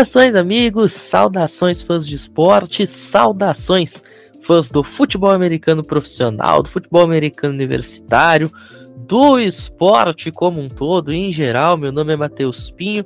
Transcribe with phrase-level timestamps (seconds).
[0.00, 3.92] Saudações, amigos, saudações, fãs de esporte, saudações,
[4.46, 8.50] fãs do futebol americano profissional, do futebol americano universitário,
[8.96, 11.76] do esporte como um todo, em geral.
[11.76, 13.04] Meu nome é Matheus Pinho.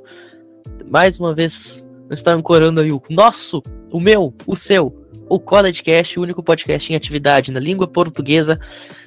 [0.89, 4.95] Mais uma vez, está ancorando aí o nosso, o meu, o seu,
[5.27, 8.57] o College Cast, o único podcast em atividade na língua portuguesa,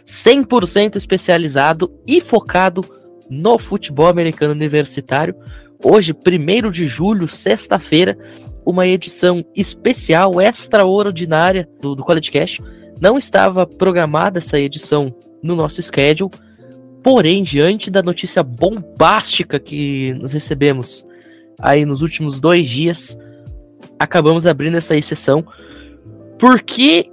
[0.07, 2.83] 100% especializado e focado
[3.31, 5.35] no futebol americano universitário.
[5.83, 8.19] Hoje, 1 de julho, sexta-feira,
[8.67, 12.63] uma edição especial, extraordinária do, do College Cast.
[13.01, 16.33] Não estava programada essa edição no nosso schedule,
[17.03, 21.07] porém, diante da notícia bombástica que nos recebemos
[21.61, 23.17] aí nos últimos dois dias,
[23.99, 25.47] acabamos abrindo essa exceção,
[26.39, 27.11] porque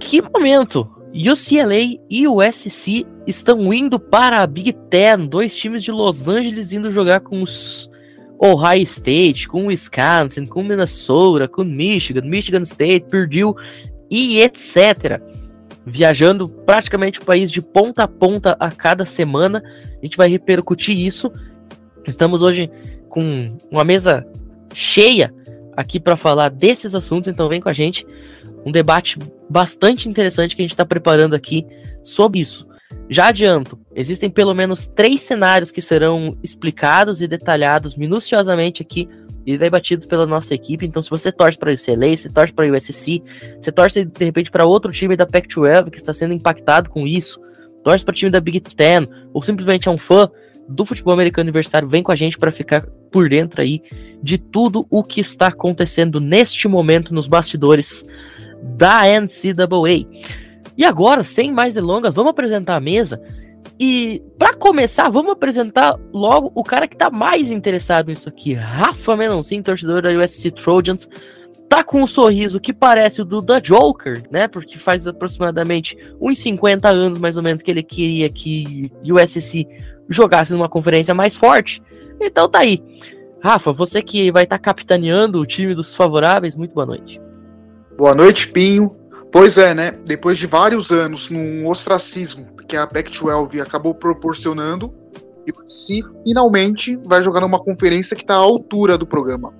[0.00, 0.90] que momento!
[1.14, 6.90] UCLA e USC estão indo para a Big Ten, dois times de Los Angeles indo
[6.90, 7.90] jogar com os
[8.38, 13.54] Ohio State, com Wisconsin, com Minnesota, com Michigan, Michigan State, Purdue
[14.10, 15.20] e etc.
[15.84, 19.62] Viajando praticamente o país de ponta a ponta a cada semana.
[20.00, 21.30] A gente vai repercutir isso.
[22.06, 22.70] Estamos hoje
[23.08, 24.26] com uma mesa
[24.74, 25.32] cheia
[25.76, 28.06] aqui para falar desses assuntos, então vem com a gente.
[28.64, 31.66] Um debate bastante interessante que a gente está preparando aqui
[32.02, 32.66] sobre isso.
[33.08, 39.08] Já adianto, existem pelo menos três cenários que serão explicados e detalhados minuciosamente aqui
[39.46, 40.84] e debatidos pela nossa equipe.
[40.84, 43.22] Então, se você torce para o UCLA, se torce para o USC,
[43.60, 47.40] você torce de repente para outro time da Pac-12 que está sendo impactado com isso,
[47.84, 50.28] torce para o time da Big Ten, ou simplesmente é um fã
[50.68, 53.82] do futebol americano universitário, vem com a gente para ficar por dentro aí
[54.20, 58.04] de tudo o que está acontecendo neste momento nos bastidores
[58.76, 60.06] da NCAA.
[60.76, 63.20] E agora, sem mais delongas, vamos apresentar a mesa.
[63.78, 68.54] E para começar, vamos apresentar logo o cara que tá mais interessado nisso aqui.
[68.54, 71.08] Rafa Menoncin, torcedor da USC Trojans,
[71.68, 74.48] tá com um sorriso que parece o do The Joker, né?
[74.48, 79.66] Porque faz aproximadamente uns 50 anos mais ou menos que ele queria que USC
[80.08, 81.82] jogasse numa conferência mais forte.
[82.20, 82.82] Então tá aí.
[83.42, 87.20] Rafa, você que vai estar tá capitaneando o time dos favoráveis, muito boa noite.
[87.96, 88.94] Boa noite, Pinho.
[89.38, 89.90] Pois é, né?
[90.06, 94.94] Depois de vários anos num ostracismo que a Pac-12 acabou proporcionando,
[95.66, 99.52] se finalmente vai jogar numa conferência que está à altura do programa.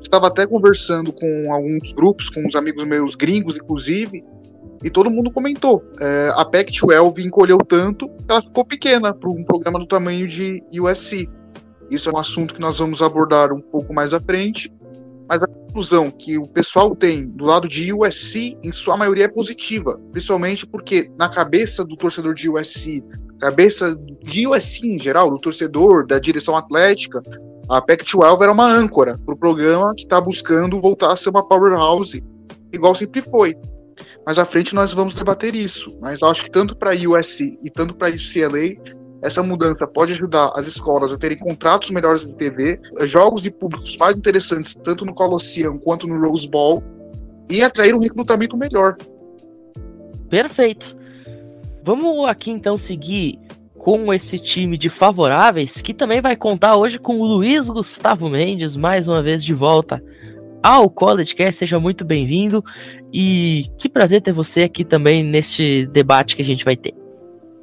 [0.00, 4.24] Estava até conversando com alguns grupos, com uns amigos meus gringos, inclusive,
[4.84, 5.82] e todo mundo comentou.
[6.00, 10.62] É, a Pac-12 encolheu tanto que ela ficou pequena para um programa do tamanho de
[10.80, 11.28] USC.
[11.90, 14.72] Isso é um assunto que nós vamos abordar um pouco mais à frente.
[15.28, 19.28] Mas a conclusão que o pessoal tem do lado de USC, em sua maioria, é
[19.28, 20.00] positiva.
[20.12, 23.02] Principalmente porque, na cabeça do torcedor de USC,
[23.40, 27.20] cabeça de USC em geral, do torcedor, da direção atlética,
[27.68, 31.46] a Pac-12 era uma âncora para o programa que está buscando voltar a ser uma
[31.46, 32.24] powerhouse,
[32.72, 33.56] igual sempre foi.
[34.24, 35.96] Mais à frente nós vamos debater isso.
[36.00, 38.76] Mas acho que tanto para USC e tanto para UCLA
[39.22, 43.96] essa mudança pode ajudar as escolas a terem contratos melhores de TV, jogos e públicos
[43.96, 46.82] mais interessantes, tanto no Colosseum quanto no Rose Bowl,
[47.48, 48.96] e atrair um recrutamento melhor.
[50.28, 50.96] Perfeito.
[51.84, 53.38] Vamos aqui então seguir
[53.78, 58.74] com esse time de favoráveis, que também vai contar hoje com o Luiz Gustavo Mendes,
[58.74, 60.02] mais uma vez de volta
[60.60, 61.60] ao College Cast.
[61.60, 62.64] Seja muito bem-vindo
[63.12, 67.05] e que prazer ter você aqui também neste debate que a gente vai ter.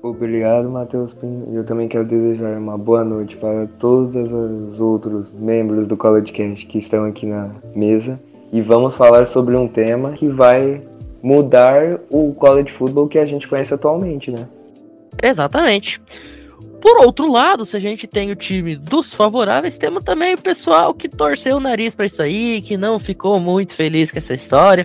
[0.03, 1.47] Obrigado, Matheus Pinho.
[1.53, 6.65] Eu também quero desejar uma boa noite para todos os outros membros do College Cast
[6.65, 8.19] que estão aqui na mesa.
[8.51, 10.81] E vamos falar sobre um tema que vai
[11.23, 14.45] mudar o college football que a gente conhece atualmente, né?
[15.23, 16.01] Exatamente.
[16.81, 20.93] Por outro lado, se a gente tem o time dos favoráveis, temos também o pessoal
[20.93, 24.83] que torceu o nariz para isso aí, que não ficou muito feliz com essa história.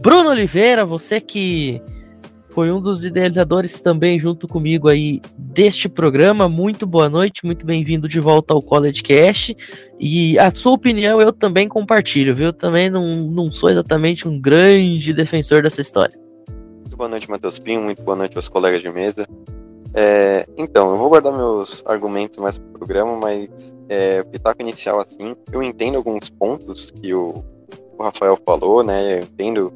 [0.00, 1.82] Bruno Oliveira, você que
[2.60, 6.46] foi um dos idealizadores também junto comigo aí deste programa.
[6.46, 9.56] Muito boa noite, muito bem-vindo de volta ao College Cast.
[9.98, 12.52] E a sua opinião eu também compartilho, viu?
[12.52, 16.14] Também não, não sou exatamente um grande defensor dessa história.
[16.80, 17.80] Muito boa noite, Matheus Pinho.
[17.80, 19.26] Muito boa noite aos colegas de mesa.
[19.94, 23.48] É, então, eu vou guardar meus argumentos mais pro programa, mas
[23.88, 27.42] é, pitaco inicial, assim, eu entendo alguns pontos que o,
[27.96, 29.14] o Rafael falou, né?
[29.14, 29.72] Eu entendo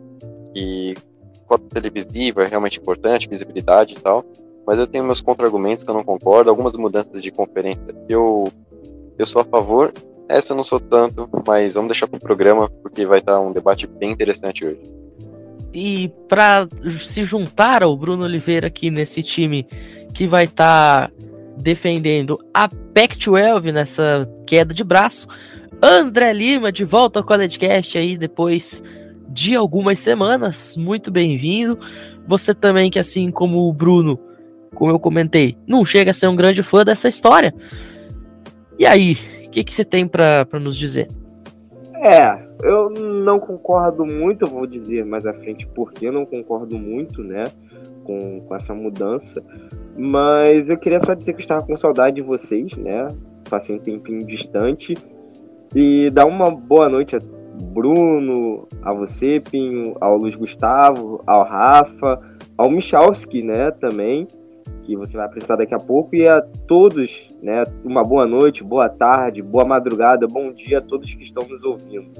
[0.53, 0.95] que
[1.55, 4.25] cota televisiva é realmente importante, visibilidade e tal,
[4.67, 8.53] mas eu tenho meus contra-argumentos que eu não concordo, algumas mudanças de conferência eu,
[9.19, 9.93] eu sou a favor,
[10.29, 13.53] essa eu não sou tanto, mas vamos deixar para o programa, porque vai estar um
[13.53, 14.81] debate bem interessante hoje.
[15.73, 16.69] E para
[17.03, 19.67] se juntar ao Bruno Oliveira aqui nesse time
[20.13, 21.11] que vai estar
[21.57, 25.27] defendendo a Pac-12 nessa queda de braço,
[25.83, 28.83] André Lima de volta ao CollegeCast aí depois
[29.29, 30.77] de algumas semanas.
[30.77, 31.79] Muito bem-vindo.
[32.27, 34.19] Você também que assim como o Bruno,
[34.75, 37.55] como eu comentei, não chega a ser um grande fã dessa história.
[38.79, 39.17] E aí,
[39.47, 41.09] o que, que você tem para nos dizer?
[41.97, 47.23] É, eu não concordo muito, vou dizer mais à frente porque eu não concordo muito,
[47.23, 47.45] né,
[48.05, 49.43] com, com essa mudança.
[49.97, 53.09] Mas eu queria só dizer que eu estava com saudade de vocês, né?
[53.49, 54.97] Passei um tempinho distante.
[55.75, 57.21] E dar uma boa noite a
[57.63, 62.21] Bruno, a você, Pinho, ao Luiz Gustavo, ao Rafa,
[62.57, 64.27] ao Michalski, né, também,
[64.83, 68.89] que você vai apresentar daqui a pouco, e a todos, né, uma boa noite, boa
[68.89, 72.11] tarde, boa madrugada, bom dia a todos que estão nos ouvindo.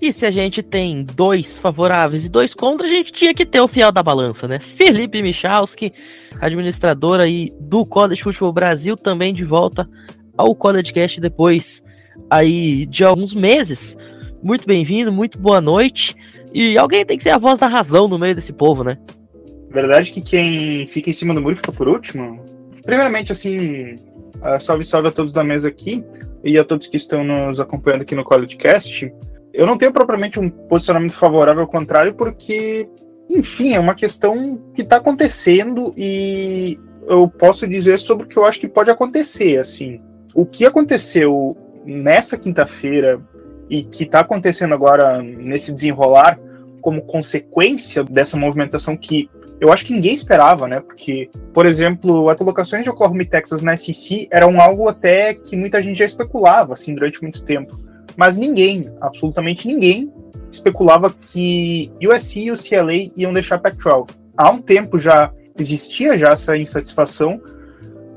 [0.00, 3.60] E se a gente tem dois favoráveis e dois contra, a gente tinha que ter
[3.60, 4.58] o fiel da balança, né?
[4.58, 5.92] Felipe Michalski,
[6.40, 9.88] administrador aí do College Football Brasil, também de volta
[10.36, 11.84] ao College Cast depois
[12.28, 13.96] aí de alguns meses.
[14.42, 16.16] Muito bem-vindo, muito boa noite.
[16.52, 18.98] E alguém tem que ser a voz da razão no meio desse povo, né?
[19.70, 22.44] Verdade que quem fica em cima do muro fica por último.
[22.84, 26.04] Primeiramente, assim, uh, salve, salve a todos da mesa aqui
[26.42, 29.14] e a todos que estão nos acompanhando aqui no College Cast.
[29.54, 32.88] Eu não tenho propriamente um posicionamento favorável ao contrário, porque,
[33.30, 38.44] enfim, é uma questão que está acontecendo e eu posso dizer sobre o que eu
[38.44, 40.00] acho que pode acontecer, assim.
[40.34, 43.20] O que aconteceu nessa quinta-feira
[43.68, 46.38] e que está acontecendo agora nesse desenrolar
[46.80, 49.30] como consequência dessa movimentação que
[49.60, 50.80] eu acho que ninguém esperava, né?
[50.80, 55.56] Porque, por exemplo, as colocações de Oklahoma e Texas na SEC eram algo até que
[55.56, 57.78] muita gente já especulava, assim, durante muito tempo.
[58.16, 60.12] Mas ninguém, absolutamente ninguém,
[60.50, 64.10] especulava que USC e o CLA iam deixar Pac-12.
[64.36, 67.40] Há um tempo já existia já essa insatisfação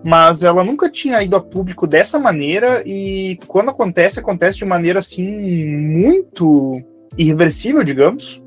[0.05, 4.99] mas ela nunca tinha ido a público dessa maneira e quando acontece, acontece de maneira
[4.99, 6.79] assim muito
[7.17, 8.39] irreversível, digamos.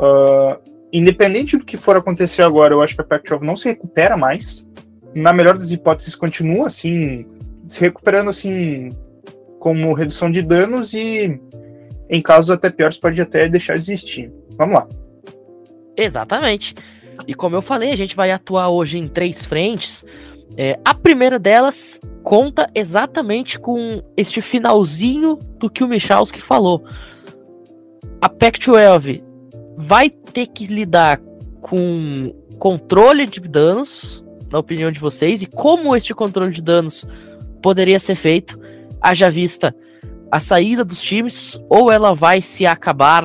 [0.00, 0.58] Uh,
[0.90, 4.66] independente do que for acontecer agora, eu acho que a Pac-12 não se recupera mais.
[5.14, 7.26] Na melhor das hipóteses, continua assim,
[7.68, 8.88] se recuperando assim
[9.60, 11.38] como redução de danos e
[12.08, 14.32] em casos até piores pode até deixar de existir.
[14.56, 14.88] Vamos lá.
[15.94, 16.74] Exatamente.
[17.26, 20.02] E como eu falei, a gente vai atuar hoje em três frentes.
[20.56, 26.84] É, a primeira delas conta exatamente com este finalzinho do que o Michalski falou.
[28.20, 29.22] A Pac-12
[29.76, 31.20] vai ter que lidar
[31.60, 37.06] com controle de danos, na opinião de vocês, e como este controle de danos
[37.62, 38.58] poderia ser feito,
[39.00, 39.74] haja vista
[40.30, 43.22] a saída dos times, ou ela vai se acabar.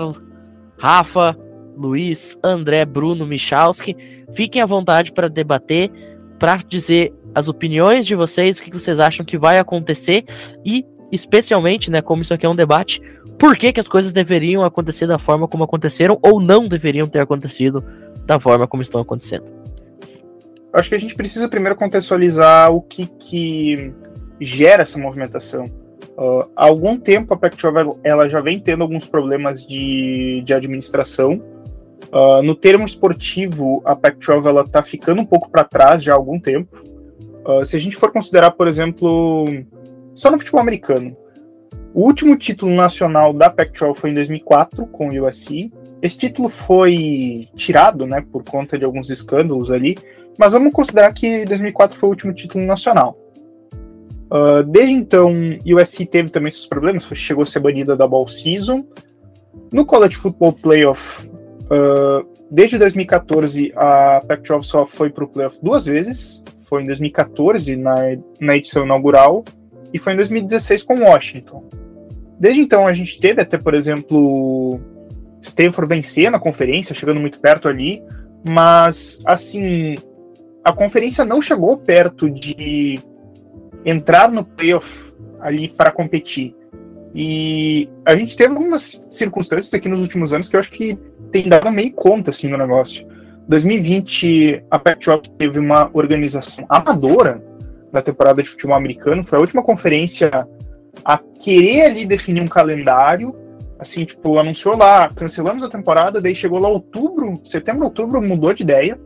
[0.77, 1.37] Rafa,
[1.75, 3.95] Luiz, André, Bruno, Michalski,
[4.33, 5.91] fiquem à vontade para debater
[6.41, 10.25] para dizer as opiniões de vocês, o que vocês acham que vai acontecer
[10.65, 12.99] e, especialmente, né, como isso aqui é um debate,
[13.37, 17.19] por que, que as coisas deveriam acontecer da forma como aconteceram ou não deveriam ter
[17.19, 17.83] acontecido
[18.25, 19.45] da forma como estão acontecendo.
[20.73, 23.93] Acho que a gente precisa primeiro contextualizar o que, que
[24.39, 25.65] gera essa movimentação.
[26.17, 31.39] Uh, há algum tempo a Pac-12 ela já vem tendo alguns problemas de, de administração,
[32.09, 36.39] Uh, no termo esportivo, a Pac-12 está ficando um pouco para trás já há algum
[36.39, 36.83] tempo.
[37.45, 39.45] Uh, se a gente for considerar, por exemplo,
[40.13, 41.15] só no futebol americano,
[41.93, 45.71] o último título nacional da Pac-12 foi em 2004 com o USC.
[46.01, 49.97] Esse título foi tirado, né, por conta de alguns escândalos ali,
[50.37, 53.17] mas vamos considerar que 2004 foi o último título nacional.
[54.31, 55.33] Uh, desde então,
[55.65, 58.85] USC teve também seus problemas, chegou a ser banida da Ball Season.
[59.73, 61.29] No College Football Playoff,
[61.71, 66.43] Uh, desde 2014, a Pac-12 só foi para o playoff duas vezes.
[66.67, 67.95] Foi em 2014, na,
[68.39, 69.45] na edição inaugural,
[69.93, 71.63] e foi em 2016 com Washington.
[72.37, 74.79] Desde então, a gente teve até, por exemplo,
[75.41, 78.03] Stanford vencer na conferência, chegando muito perto ali,
[78.43, 79.97] mas, assim,
[80.63, 82.99] a conferência não chegou perto de
[83.85, 86.55] entrar no playoff ali para competir.
[87.13, 90.97] E a gente teve algumas circunstâncias aqui nos últimos anos que eu acho que
[91.31, 93.07] tem dado meio conta assim no negócio.
[93.47, 97.43] 2020, a Pac-12 teve uma organização amadora
[97.91, 100.47] da temporada de futebol americano, foi a última conferência
[101.03, 103.35] a querer ali definir um calendário,
[103.77, 108.63] assim, tipo, anunciou lá, cancelamos a temporada, daí chegou lá outubro, setembro, outubro, mudou de
[108.63, 108.97] ideia,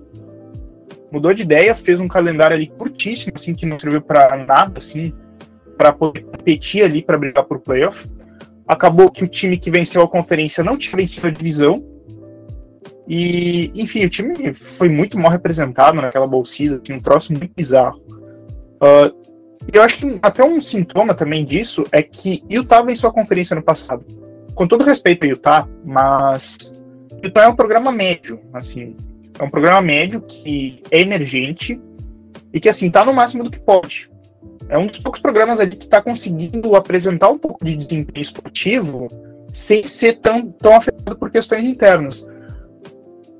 [1.11, 5.13] mudou de ideia, fez um calendário ali curtíssimo, assim, que não serviu para nada, assim,
[5.77, 8.07] para poder competir ali, para brigar por playoff.
[8.67, 11.83] Acabou que o time que venceu a conferência não tinha vencido a divisão,
[13.07, 18.01] e, enfim, o time foi muito mal representado naquela bolsida, assim, um troço muito bizarro.
[18.81, 19.25] Uh,
[19.71, 23.61] eu acho que até um sintoma também disso é que Utah em sua conferência no
[23.61, 24.05] passado.
[24.53, 26.73] Com todo respeito a Utah, mas
[27.23, 28.95] Utah é um programa médio, assim,
[29.37, 31.79] é um programa médio que é emergente
[32.53, 34.09] e que assim tá no máximo do que pode.
[34.69, 39.07] É um dos poucos programas ali que está conseguindo apresentar um pouco de desempenho esportivo
[39.53, 42.27] sem ser tão, tão afetado por questões internas.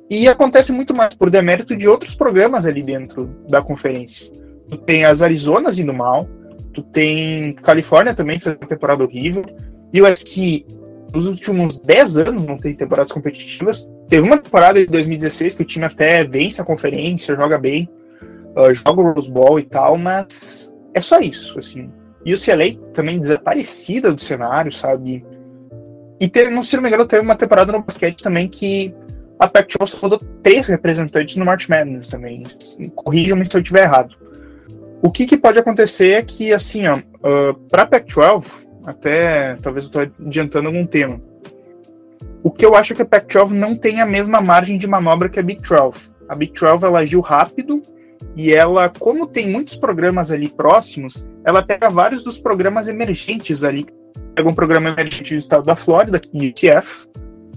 [0.10, 4.32] E acontece muito mais por demérito de outros programas ali dentro da conferência.
[4.70, 6.27] Tu tem as Arizonas indo mal,
[6.74, 9.44] tu tem Califórnia também fez uma temporada horrível,
[9.91, 10.65] e o SC
[11.13, 13.89] nos últimos 10 anos não tem temporadas competitivas.
[14.10, 17.89] Teve uma temporada de 2016 que o time até vence a conferência, joga bem,
[18.55, 21.91] uh, joga o Rose Bowl e tal, mas é só isso, assim.
[22.25, 25.23] E o CLA também desaparecida do cenário, sabe?
[26.19, 28.95] E teve, não se não me engano, teve uma temporada no basquete também que
[29.37, 32.43] a Pac-12 rodou três representantes no March Madness também.
[32.95, 34.15] Corrijam-me se eu estiver errado.
[35.03, 38.45] O que, que, pode acontecer é que, assim, ó, uh, para Pac-12,
[38.85, 41.21] até talvez eu estou adiantando algum tema.
[42.41, 45.27] O que eu acho é que a Pac-12 não tem a mesma margem de manobra
[45.27, 46.09] que a Big 12.
[46.29, 47.81] A Big 12 ela agiu rápido
[48.36, 53.86] e ela, como tem muitos programas ali próximos, ela pega vários dos programas emergentes ali.
[54.36, 57.07] Pega um programa emergente do estado da Flórida, UTF,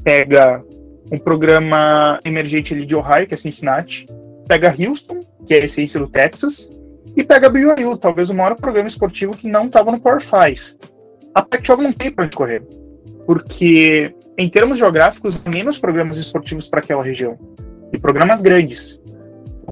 [0.04, 0.64] pega
[1.10, 4.06] um programa emergente ali de Ohio, que é Cincinnati,
[4.46, 6.70] pega Houston, que é a essência do Texas,
[7.16, 10.78] e pega BYU, talvez o maior programa esportivo que não estava no Power 5.
[11.34, 12.62] A Pac-12 não tem para onde correr,
[13.26, 17.36] porque em termos geográficos, menos programas esportivos para aquela região,
[17.92, 19.00] e programas grandes.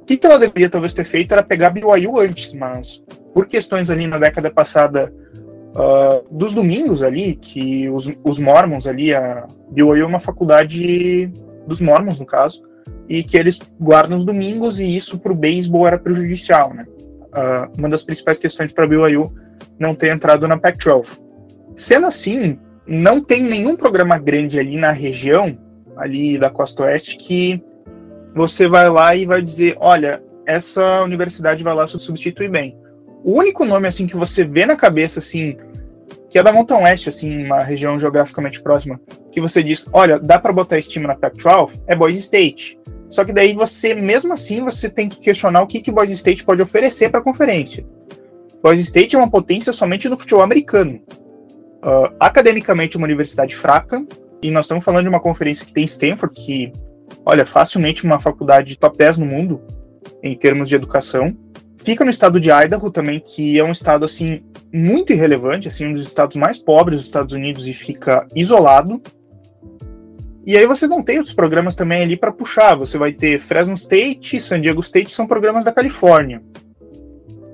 [0.07, 4.07] Que, que ela deveria talvez ter feito era pegar BYU antes, mas por questões ali
[4.07, 5.13] na década passada
[5.75, 11.31] uh, dos domingos ali, que os, os Mormons ali, a BYU é uma faculdade
[11.67, 12.63] dos Mormons, no caso,
[13.09, 16.87] e que eles guardam os domingos, e isso para o beisebol era prejudicial, né?
[16.89, 19.33] Uh, uma das principais questões para a BYU
[19.79, 21.19] não ter entrado na Pac-12.
[21.75, 25.59] Sendo assim, não tem nenhum programa grande ali na região,
[25.97, 27.63] ali da costa oeste, que
[28.37, 32.77] você vai lá e vai dizer, olha, essa universidade vai lá substituir bem.
[33.25, 35.57] O único nome assim que você vê na cabeça assim,
[36.29, 39.01] que é da Mountain West, assim, uma região geograficamente próxima,
[39.33, 42.79] que você diz, olha, dá para botar esse time na Pac-12, é Boise State.
[43.09, 46.45] Só que daí você, mesmo assim, você tem que questionar o que que Boise State
[46.45, 47.87] pode oferecer para a conferência.
[48.63, 51.01] Boise State é uma potência somente no futebol americano.
[51.83, 54.05] Uh, academicamente, uma universidade fraca,
[54.43, 56.73] e nós estamos falando de uma conferência que tem Stanford, que,
[57.25, 59.61] olha, facilmente uma faculdade top 10 no mundo,
[60.23, 61.37] em termos de educação.
[61.79, 65.93] Fica no estado de Idaho também, que é um estado assim muito irrelevante, assim um
[65.93, 69.01] dos estados mais pobres dos Estados Unidos e fica isolado.
[70.45, 72.77] E aí você não tem outros programas também ali para puxar.
[72.77, 76.43] Você vai ter Fresno State, San Diego State, são programas da Califórnia.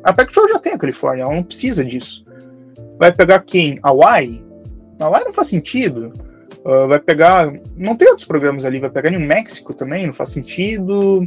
[0.04, 2.24] A Pac-12 já tem a Califórnia, ela não precisa disso.
[2.98, 3.76] Vai pegar quem?
[3.82, 4.44] Hawaii?
[4.98, 6.12] Hawaii não faz sentido.
[6.64, 7.52] Uh, vai pegar.
[7.76, 8.78] Não tem outros programas ali.
[8.78, 11.26] Vai pegar New México também, não faz sentido.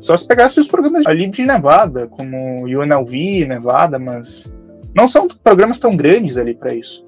[0.00, 4.54] Só se pegasse os programas ali de Nevada, como UNLV, Nevada, mas
[4.94, 7.04] não são programas tão grandes ali para isso.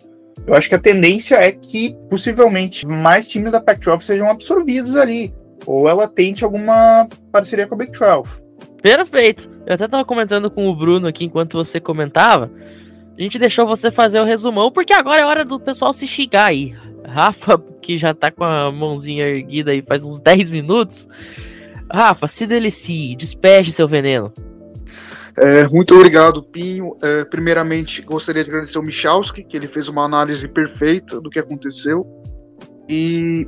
[0.46, 5.32] Eu acho que a tendência é que possivelmente mais times da Pac-12 sejam absorvidos ali,
[5.64, 8.42] ou ela tente alguma parceria com a Big 12.
[8.82, 9.48] Perfeito.
[9.64, 12.50] Eu até estava comentando com o Bruno aqui enquanto você comentava.
[13.16, 16.46] A gente deixou você fazer o resumão, porque agora é hora do pessoal se xingar
[16.46, 16.74] aí.
[17.12, 21.06] Rafa, que já tá com a mãozinha erguida aí faz uns 10 minutos,
[21.92, 24.32] Rafa, se delicie, despeje seu veneno.
[25.36, 26.96] É, muito obrigado, Pinho.
[27.02, 31.38] É, primeiramente, gostaria de agradecer ao Michalski, que ele fez uma análise perfeita do que
[31.38, 32.06] aconteceu.
[32.88, 33.46] E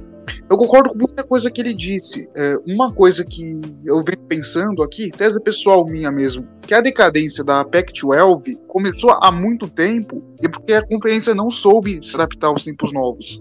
[0.48, 2.28] eu concordo com muita coisa que ele disse.
[2.34, 7.44] É, uma coisa que eu venho pensando aqui, tese pessoal minha mesmo, que a decadência
[7.44, 12.64] da Pac-12 começou há muito tempo e porque a conferência não soube se adaptar aos
[12.64, 13.40] tempos novos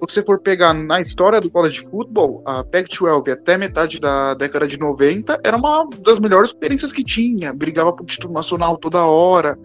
[0.00, 4.78] você for pegar na história do college football, a Pac-12 até metade da década de
[4.78, 7.52] 90 era uma das melhores experiências que tinha.
[7.52, 9.58] Brigava por título nacional toda hora.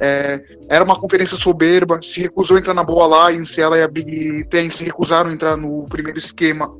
[0.00, 3.88] É, era uma conferência soberba, se recusou a entrar na Boa Alliance, ela e a
[3.88, 6.74] Big Ten se recusaram a entrar no primeiro esquema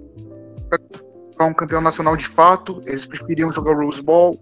[1.37, 4.39] para um campeão nacional de fato, eles preferiam jogar Rose Bowl.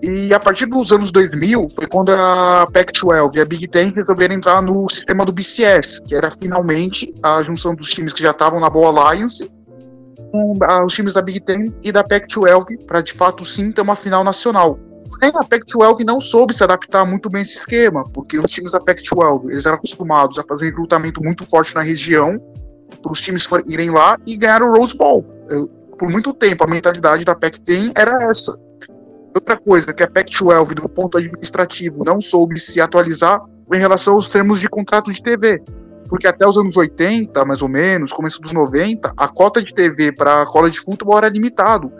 [0.00, 4.36] E a partir dos anos 2000 foi quando a Pac-12 e a Big Ten resolveram
[4.36, 8.60] entrar no sistema do BCS, que era finalmente a junção dos times que já estavam
[8.60, 9.50] na Boa Alliance
[10.30, 13.96] com os times da Big Ten e da Pac-12 para de fato sim ter uma
[13.96, 14.78] final nacional.
[15.08, 18.72] Porém, a Pac-12 não soube se adaptar muito bem a esse esquema, porque os times
[18.72, 22.38] da Pac-12 eles eram acostumados a fazer um recrutamento muito forte na região
[23.02, 25.24] para os times irem lá e ganhar o Rose Bowl.
[25.98, 28.58] Por muito tempo a mentalidade da Pac-10 era essa
[29.34, 33.40] Outra coisa que a Pac-12, do ponto administrativo, não soube se atualizar
[33.72, 35.62] em relação aos termos de contrato de TV.
[36.08, 40.10] Porque até os anos 80, mais ou menos, começo dos 90, a cota de TV
[40.10, 41.92] para a cola de futebol era limitado.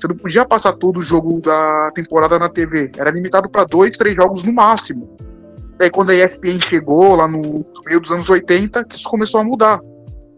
[0.00, 2.90] Você não podia passar todo o jogo da temporada na TV.
[2.96, 5.14] Era limitado para dois, três jogos no máximo.
[5.76, 9.44] Daí quando a ESPN chegou, lá no meio dos anos 80, que isso começou a
[9.44, 9.78] mudar.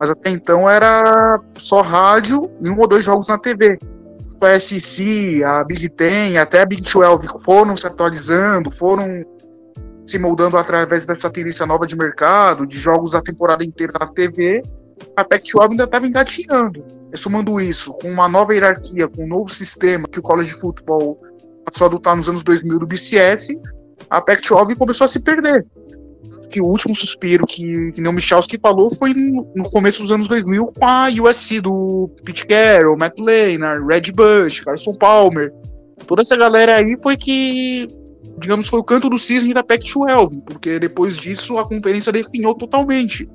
[0.01, 3.79] Mas até então era só rádio e um ou dois jogos na TV.
[4.41, 9.25] A SEC, a Big Ten, até a Big 12 foram se atualizando, foram
[10.05, 14.61] se moldando através dessa tendência nova de mercado, de jogos da temporada inteira na TV,
[15.17, 16.85] a Pac-12 ainda estava engatinhando.
[17.13, 21.21] E somando isso com uma nova hierarquia, com um novo sistema que o college futebol
[21.65, 23.49] passou a adotar nos anos 2000 do BCS,
[24.09, 25.67] a Pac-12 começou a se perder.
[26.51, 30.13] Que o último suspiro que, que nem o Michalski falou foi no, no, começo dos
[30.13, 35.53] anos 2000 com a USC do Pete Carroll, Matt Leinart, Red Bush, Carson Palmer.
[36.07, 37.89] Toda essa galera aí foi que
[38.39, 43.29] digamos, foi o canto do cisne da Pac-12, porque depois disso a conferência definhou totalmente.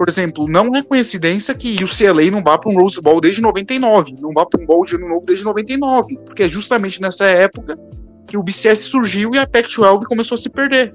[0.00, 3.42] Por exemplo, não é coincidência que o CLA não vá para um Rose Bowl desde
[3.42, 7.26] 99, não vá para um Bowl de ano novo desde 99, porque é justamente nessa
[7.26, 7.78] época
[8.26, 10.94] que o BCS surgiu e a Pac-12 começou a se perder.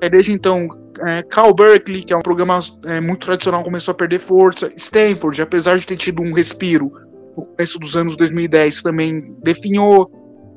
[0.00, 0.68] É desde então,
[1.04, 4.70] é, Cal Berkeley, que é um programa é, muito tradicional, começou a perder força.
[4.76, 6.92] Stanford, apesar de ter tido um respiro
[7.36, 10.12] no começo dos anos 2010, também definhou.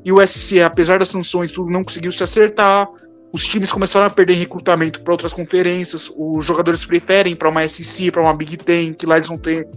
[0.06, 2.88] E o SC, apesar das sanções, tudo não conseguiu se acertar.
[3.34, 6.12] Os times começaram a perder recrutamento para outras conferências.
[6.16, 9.68] Os jogadores preferem para uma SC, para uma Big Ten, que lá eles vão ter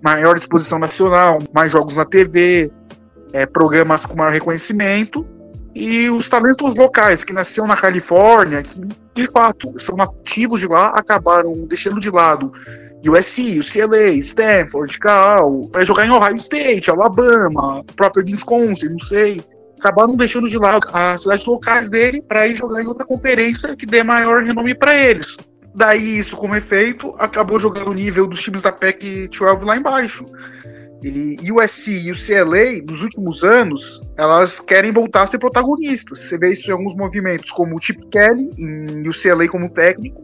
[0.00, 2.70] maior exposição nacional, mais jogos na TV,
[3.32, 5.26] é, programas com maior reconhecimento.
[5.74, 8.80] E os talentos locais que nasceram na Califórnia, que
[9.14, 12.52] de fato são nativos de lá, acabaram deixando de lado
[13.06, 19.42] USC, UCLA, Stanford, Cal, para jogar em Ohio State, Alabama, próprio Wisconsin, não sei
[19.82, 23.84] acabaram deixando de lado as cidades locais dele para ir jogar em outra conferência que
[23.84, 25.36] dê maior renome para eles.
[25.74, 30.24] Daí, isso como efeito, acabou jogando o nível dos times da PEC-12 lá embaixo.
[31.02, 36.20] E USC e o CLA, nos últimos anos, elas querem voltar a ser protagonistas.
[36.20, 40.22] Você vê isso em alguns movimentos, como o Chip Kelly, em UCLA como técnico,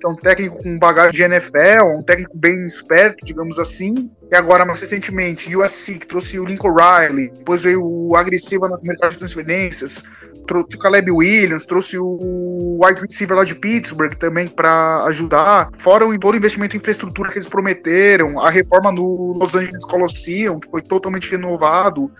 [0.00, 4.10] que é um técnico com bagagem de NFL, um técnico bem esperto, digamos assim.
[4.30, 8.78] E agora, mais recentemente, USC, que trouxe o Lincoln Riley, depois veio o agressivo no
[8.82, 10.02] mercado de transferências,
[10.46, 15.70] trouxe o Caleb Williams, trouxe o wide receiver lá de Pittsburgh também para ajudar.
[15.78, 20.70] Fora o investimento em infraestrutura que eles prometeram, a reforma no Los Angeles Coliseum, que
[20.70, 22.10] foi totalmente renovado.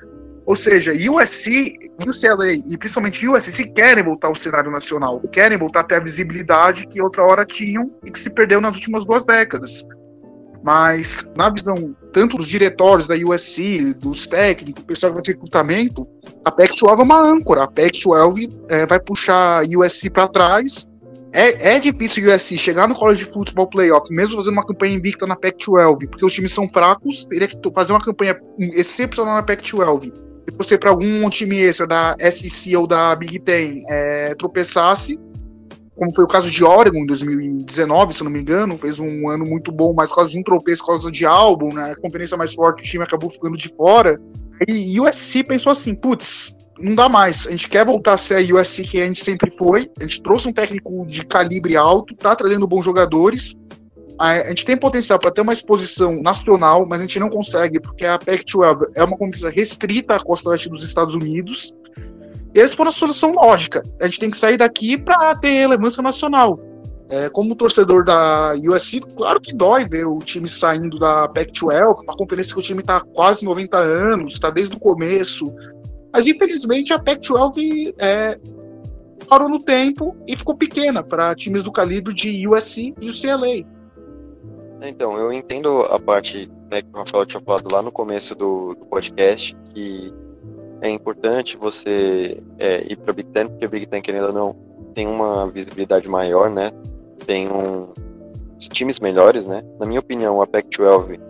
[0.51, 5.57] Ou seja, USC e o CLA, e principalmente USC, querem voltar ao cenário nacional, querem
[5.57, 9.05] voltar a ter a visibilidade que outra hora tinham e que se perdeu nas últimas
[9.05, 9.87] duas décadas.
[10.61, 16.05] Mas, na visão tanto dos diretórios da USC, dos técnicos, pessoal que ter recrutamento,
[16.45, 17.63] a Pac-12 é uma âncora.
[17.63, 20.85] A Pac-12 é, vai puxar a USC para trás.
[21.33, 24.97] É, é difícil o USC chegar no College de Football Playoff, mesmo fazendo uma campanha
[24.97, 29.45] invicta na Pac-12, porque os times são fracos, teria que fazer uma campanha excepcional na
[29.45, 35.19] Pac-12 se você para algum time extra da SEC ou da Big Ten é, tropeçasse,
[36.01, 39.45] como foi o caso de Oregon em 2019, se não me engano, fez um ano
[39.45, 42.37] muito bom, mas por causa de um tropeço, por causa de álbum, né, a conferência
[42.39, 44.19] mais forte, o time acabou ficando de fora.
[44.67, 47.47] E o USC pensou assim, putz, não dá mais.
[47.47, 49.91] A gente quer voltar a ser a USC que a gente sempre foi.
[49.99, 53.55] A gente trouxe um técnico de calibre alto, tá trazendo bons jogadores
[54.21, 58.05] a, gente tem potencial para ter uma exposição nacional, mas a gente não consegue, porque
[58.05, 61.73] a Pac-12 é uma competição restrita à costa oeste dos Estados Unidos.
[62.55, 63.83] E eles foram a solução lógica.
[63.99, 66.61] A gente tem que sair daqui para ter relevância nacional.
[67.09, 72.15] É, como torcedor da USC, claro que dói ver o time saindo da Pac-12, uma
[72.15, 75.51] conferência que o time está quase 90 anos, está desde o começo.
[76.13, 78.39] Mas infelizmente a Pac-12 é,
[79.27, 83.80] parou no tempo e ficou pequena para times do calibre de USC e o CLA.
[84.83, 88.75] Então, eu entendo a parte né, que o Rafael tinha falado lá no começo do,
[88.75, 90.13] do podcast, que
[90.81, 94.57] é importante você é, ir para Big Ten, porque a Big Ten, querendo ou não,
[94.95, 96.73] tem uma visibilidade maior, né?
[97.27, 97.93] Tem um,
[98.69, 99.63] times melhores, né?
[99.79, 101.21] Na minha opinião, a Pac-12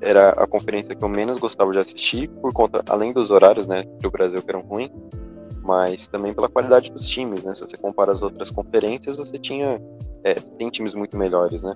[0.00, 3.82] era a conferência que eu menos gostava de assistir, por conta, além dos horários, né,
[4.00, 4.90] do Brasil que eram ruins,
[5.62, 7.54] mas também pela qualidade dos times, né?
[7.54, 9.80] Se você compara as outras conferências, você tinha
[10.22, 11.74] é, tem times muito melhores, né?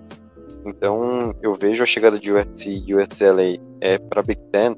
[0.65, 4.77] Então, eu vejo a chegada de USC e USLA é, para Big Ten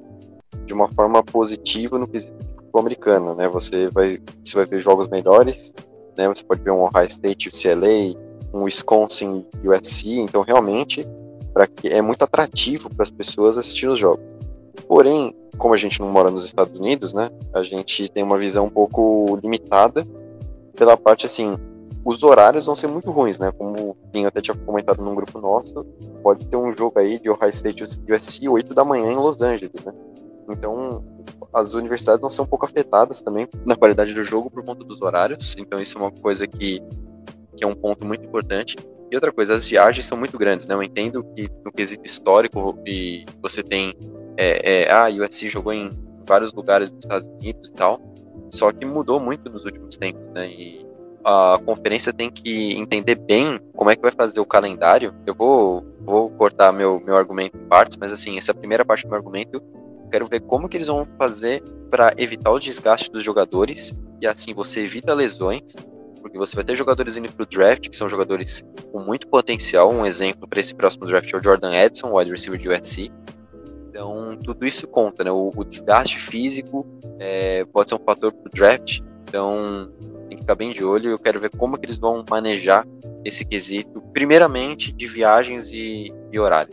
[0.64, 2.32] de uma forma positiva no quesito
[2.74, 3.48] americano, né?
[3.48, 5.74] Você vai, você vai ver jogos melhores,
[6.16, 6.28] né?
[6.28, 8.18] Você pode ver um Ohio State, UCLA,
[8.54, 10.20] um Wisconsin, USC.
[10.20, 11.06] Então, realmente,
[11.52, 14.24] para que é muito atrativo para as pessoas assistir os jogos.
[14.86, 18.66] Porém, como a gente não mora nos Estados Unidos, né, a gente tem uma visão
[18.66, 20.06] um pouco limitada
[20.74, 21.56] pela parte assim,
[22.04, 23.52] os horários vão ser muito ruins, né?
[23.52, 25.84] Como o Pinho até tinha comentado num grupo nosso,
[26.22, 29.84] pode ter um jogo aí de Ohio State USC 8 da manhã em Los Angeles,
[29.84, 29.92] né?
[30.48, 31.04] Então,
[31.52, 35.00] as universidades vão ser um pouco afetadas também na qualidade do jogo por conta dos
[35.00, 35.54] horários.
[35.56, 36.82] Então, isso é uma coisa que,
[37.56, 38.76] que é um ponto muito importante.
[39.10, 40.74] E outra coisa, as viagens são muito grandes, né?
[40.74, 43.94] Eu entendo que no quesito histórico e você tem
[44.36, 45.90] é, é, ah, USC jogou em
[46.26, 48.00] vários lugares dos Estados Unidos e tal,
[48.50, 50.48] só que mudou muito nos últimos tempos, né?
[50.48, 50.86] E
[51.24, 55.14] a conferência tem que entender bem como é que vai fazer o calendário.
[55.26, 59.04] Eu vou, vou cortar meu, meu argumento em partes, mas assim, essa é primeira parte
[59.04, 59.62] do meu argumento.
[60.10, 64.52] Quero ver como que eles vão fazer para evitar o desgaste dos jogadores e assim
[64.54, 65.74] você evita lesões,
[66.20, 69.92] porque você vai ter jogadores indo para o draft, que são jogadores com muito potencial.
[69.92, 73.10] Um exemplo para esse próximo draft é o Jordan Edson, wide receiver de USC.
[73.88, 75.30] Então, tudo isso conta, né?
[75.30, 76.86] O, o desgaste físico
[77.18, 79.00] é, pode ser um fator para o draft.
[79.28, 79.90] Então,
[80.32, 81.10] tem que ficar bem de olho.
[81.10, 82.86] Eu quero ver como que eles vão manejar
[83.24, 86.72] esse quesito, primeiramente de viagens e, e horário.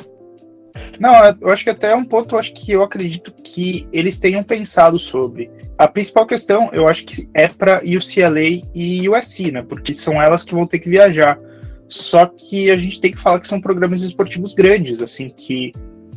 [0.99, 4.43] Não, eu acho que até é um ponto, acho que eu acredito que eles tenham
[4.43, 5.49] pensado sobre.
[5.77, 9.61] A principal questão, eu acho que é para UCLA e USC, né?
[9.61, 11.39] Porque são elas que vão ter que viajar.
[11.87, 15.71] Só que a gente tem que falar que são programas esportivos grandes, assim, que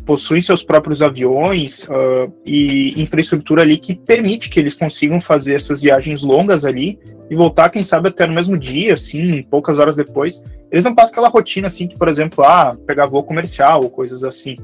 [0.05, 5.83] possuem seus próprios aviões uh, e infraestrutura ali que permite que eles consigam fazer essas
[5.83, 6.99] viagens longas ali
[7.31, 10.45] e voltar, quem sabe, até no mesmo dia, assim, poucas horas depois.
[10.71, 14.25] Eles não passam aquela rotina, assim, que, por exemplo, ah, pegar voo comercial ou coisas
[14.25, 14.57] assim.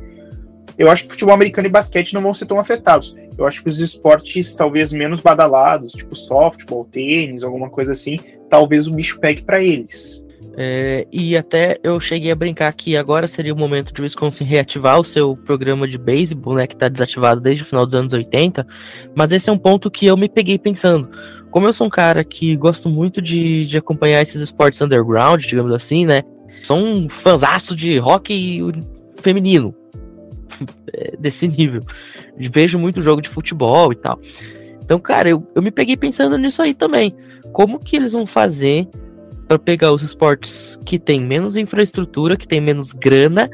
[0.77, 3.16] Eu acho que futebol americano e basquete não vão ser tão afetados.
[3.37, 8.87] Eu acho que os esportes talvez menos badalados, tipo softball, tênis, alguma coisa assim, talvez
[8.87, 10.22] o bicho pegue para eles.
[10.61, 14.99] É, e até eu cheguei a brincar que agora seria o momento de Wisconsin reativar
[14.99, 18.66] o seu programa de beisebol, né, que está desativado desde o final dos anos 80.
[19.14, 21.09] Mas esse é um ponto que eu me peguei pensando.
[21.53, 25.73] Como eu sou um cara que gosto muito de, de acompanhar esses esportes underground, digamos
[25.73, 26.23] assim, né?
[26.64, 28.61] Sou um fãzaço de rock
[29.23, 29.73] feminino.
[30.92, 31.83] É, desse nível.
[32.37, 34.18] Vejo muito jogo de futebol e tal.
[34.83, 37.14] Então, cara, eu, eu me peguei pensando nisso aí também.
[37.53, 38.88] Como que eles vão fazer
[39.48, 43.50] para pegar os esportes que tem menos infraestrutura, que tem menos grana,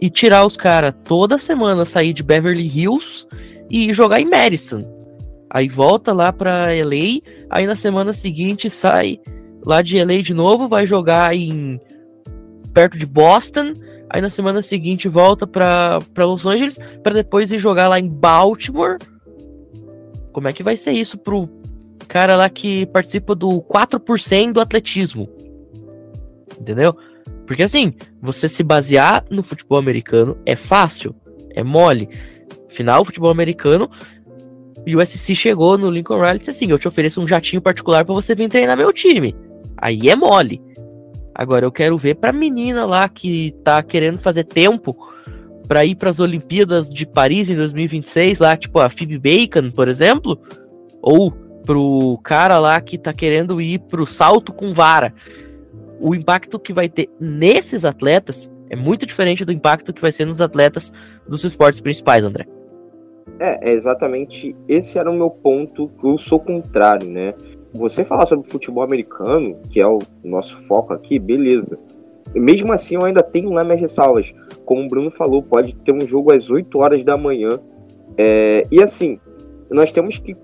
[0.00, 3.26] e tirar os caras toda semana sair de Beverly Hills
[3.68, 4.80] e jogar em Madison.
[5.50, 7.20] Aí volta lá pra LA,
[7.50, 9.18] aí na semana seguinte sai
[9.64, 11.80] lá de LA de novo, vai jogar em
[12.72, 13.72] perto de Boston,
[14.10, 18.98] aí na semana seguinte volta para Los Angeles para depois ir jogar lá em Baltimore.
[20.32, 21.48] Como é que vai ser isso pro
[22.08, 25.28] cara lá que participa do 4% do atletismo.
[26.60, 26.96] Entendeu?
[27.46, 31.14] Porque assim, você se basear no futebol americano é fácil,
[31.50, 32.08] é mole.
[32.70, 33.90] Final, futebol americano,
[34.86, 38.04] o USC chegou no Lincoln Riley e disse assim: Eu te ofereço um jatinho particular
[38.04, 39.34] para você vir treinar meu time.
[39.76, 40.60] Aí é mole.
[41.34, 44.96] Agora eu quero ver pra menina lá que tá querendo fazer tempo
[45.68, 49.88] para ir para as Olimpíadas de Paris em 2026, lá, tipo a Phoebe Bacon, por
[49.88, 50.38] exemplo,
[51.02, 51.34] ou
[51.66, 55.12] pro cara lá que tá querendo ir pro salto com vara.
[56.00, 60.24] O impacto que vai ter nesses atletas é muito diferente do impacto que vai ser
[60.24, 60.92] nos atletas
[61.28, 62.46] dos esportes principais, André.
[63.38, 67.34] É, é exatamente esse era o meu ponto, que eu sou contrário, né?
[67.74, 71.78] Você falar sobre futebol americano, que é o nosso foco aqui, beleza.
[72.34, 74.34] Mesmo assim, eu ainda tenho lá minhas ressalvas.
[74.64, 77.58] Como o Bruno falou, pode ter um jogo às 8 horas da manhã.
[78.16, 79.18] É, e assim,
[79.70, 80.36] nós temos que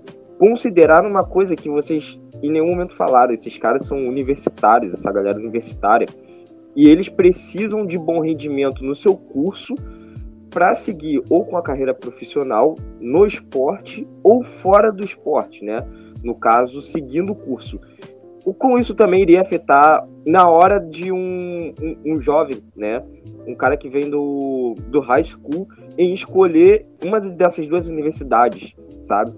[0.43, 3.31] considerar uma coisa que vocês em nenhum momento falaram.
[3.31, 6.05] Esses caras são universitários, essa galera universitária,
[6.75, 9.73] e eles precisam de bom rendimento no seu curso
[10.49, 15.87] para seguir ou com a carreira profissional no esporte ou fora do esporte, né?
[16.21, 17.79] No caso, seguindo o curso.
[18.43, 23.01] O, com isso também iria afetar na hora de um, um, um, jovem, né?
[23.47, 29.31] Um cara que vem do, do high school em escolher uma dessas duas universidades, sabe?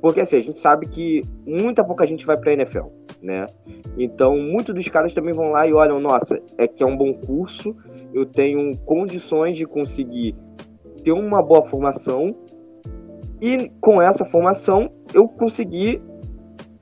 [0.00, 2.86] Porque assim, a gente sabe que muita pouca gente vai para a NFL,
[3.22, 3.46] né?
[3.98, 7.12] Então, muitos dos caras também vão lá e olham, nossa, é que é um bom
[7.14, 7.76] curso,
[8.14, 10.34] eu tenho condições de conseguir
[11.04, 12.34] ter uma boa formação
[13.40, 16.00] e com essa formação eu consegui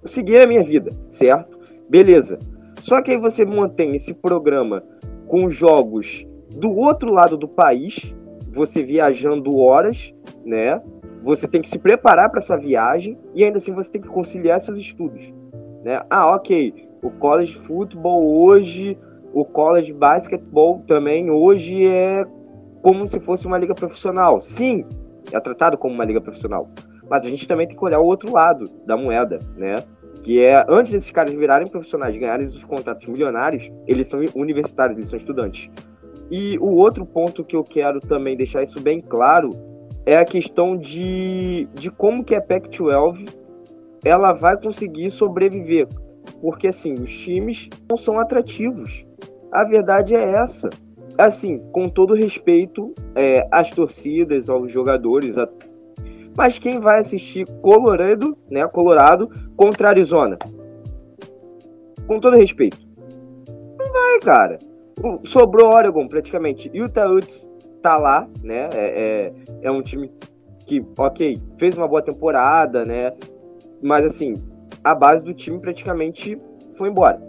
[0.05, 1.59] seguir a minha vida, certo?
[1.89, 2.39] Beleza.
[2.81, 4.83] Só que aí você mantém esse programa
[5.27, 6.27] com jogos
[6.57, 8.15] do outro lado do país,
[8.53, 10.13] você viajando horas,
[10.45, 10.81] né?
[11.23, 14.61] Você tem que se preparar para essa viagem e ainda assim você tem que conciliar
[14.61, 15.33] seus estudos.
[15.85, 16.01] Né?
[16.09, 16.89] Ah, ok.
[17.03, 18.99] O college football hoje,
[19.33, 22.25] o college basketball também hoje é
[22.83, 24.41] como se fosse uma liga profissional.
[24.41, 24.85] Sim,
[25.33, 26.69] é tratado como uma liga profissional.
[27.09, 29.77] Mas a gente também tem que olhar o outro lado da moeda, né?
[30.23, 35.09] Que é, antes desses caras virarem profissionais, ganharem os contratos milionários, eles são universitários, eles
[35.09, 35.71] são estudantes.
[36.31, 39.51] E o outro ponto que eu quero também deixar isso bem claro
[40.09, 43.29] é a questão de, de como que a Pac-12
[44.03, 45.87] ela vai conseguir sobreviver.
[46.41, 49.05] Porque, assim, os times não são atrativos.
[49.53, 50.71] A verdade é essa.
[51.19, 55.47] Assim, com todo respeito é, às torcidas, aos jogadores, a...
[56.35, 60.39] mas quem vai assistir Colorado, né, Colorado contra Arizona?
[62.07, 62.79] Com todo respeito.
[63.79, 64.59] Não vai, cara.
[65.25, 66.71] Sobrou Oregon, praticamente.
[66.73, 67.48] Utah Utes
[67.83, 68.69] tá lá, né?
[68.73, 70.11] É, é, é um time
[70.67, 73.13] que, ok, fez uma boa temporada, né?
[73.83, 74.35] Mas assim,
[74.85, 76.39] a base do time praticamente
[76.77, 77.21] foi embora.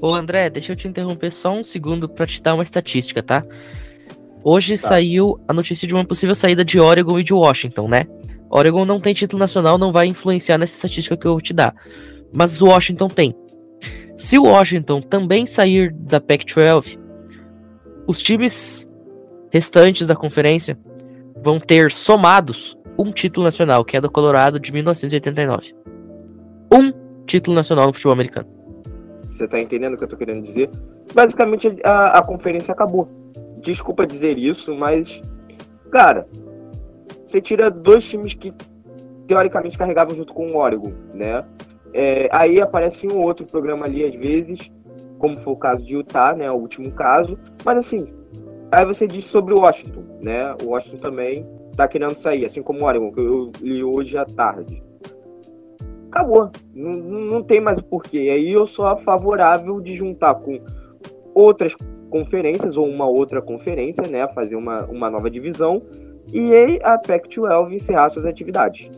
[0.00, 3.44] Ô André, deixa eu te interromper só um segundo para te dar uma estatística, tá?
[4.44, 4.88] Hoje tá.
[4.88, 8.06] saiu a notícia de uma possível saída de Oregon e de Washington, né?
[8.50, 11.74] Oregon não tem título nacional, não vai influenciar nessa estatística que eu vou te dar.
[12.32, 13.34] Mas o Washington tem.
[14.16, 16.98] Se o Washington também sair da Pac-12,
[18.06, 18.85] os times
[19.56, 20.78] restantes da conferência
[21.42, 25.74] vão ter somados um título nacional, que é do Colorado de 1989.
[26.70, 26.92] Um
[27.26, 28.48] título nacional no futebol americano.
[29.26, 30.70] Você tá entendendo o que eu tô querendo dizer?
[31.14, 33.08] Basicamente, a, a conferência acabou.
[33.62, 35.22] Desculpa dizer isso, mas,
[35.90, 36.26] cara,
[37.24, 38.52] você tira dois times que
[39.26, 41.44] teoricamente carregavam junto com o Oregon, né?
[41.94, 44.70] É, aí aparece um outro programa ali às vezes,
[45.18, 46.50] como foi o caso de Utah, né?
[46.50, 47.38] O último caso.
[47.64, 48.06] Mas assim,
[48.70, 50.54] aí você diz sobre o Washington, né?
[50.62, 54.24] O Washington também tá querendo sair, assim como o Oregon, que eu li hoje à
[54.24, 54.82] tarde.
[56.10, 56.50] Acabou.
[56.74, 58.30] Não, não tem mais o porquê.
[58.30, 60.60] Aí eu sou favorável de juntar com
[61.34, 61.76] outras
[62.10, 64.26] conferências ou uma outra conferência, né?
[64.32, 65.82] Fazer uma, uma nova divisão.
[66.32, 68.90] E aí a Pac-12 encerrar suas atividades.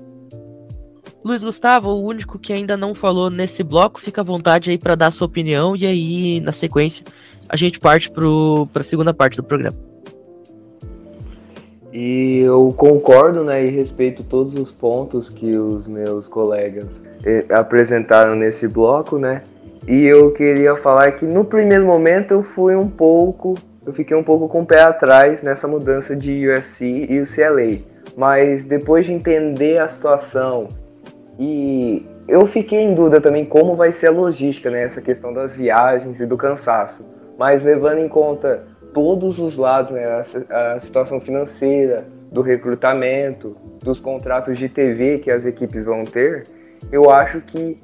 [1.24, 4.94] Luiz Gustavo, o único que ainda não falou nesse bloco, fica à vontade aí para
[4.94, 7.04] dar sua opinião e aí, na sequência,
[7.48, 9.76] a gente parte para a segunda parte do programa.
[11.92, 18.36] E eu concordo né, e respeito todos os pontos que os meus colegas eh, apresentaram
[18.36, 19.42] nesse bloco, né?
[19.86, 23.54] E eu queria falar que no primeiro momento eu fui um pouco,
[23.86, 27.78] eu fiquei um pouco com o pé atrás nessa mudança de USC e o CLA.
[28.14, 30.68] Mas depois de entender a situação
[31.38, 34.82] e eu fiquei em dúvida também como vai ser a logística, né?
[34.82, 37.02] Essa questão das viagens e do cansaço.
[37.38, 40.04] Mas levando em conta todos os lados, né?
[40.04, 46.46] A, a, situação financeira, do recrutamento, dos contratos de TV que as equipes vão ter,
[46.92, 47.80] eu acho que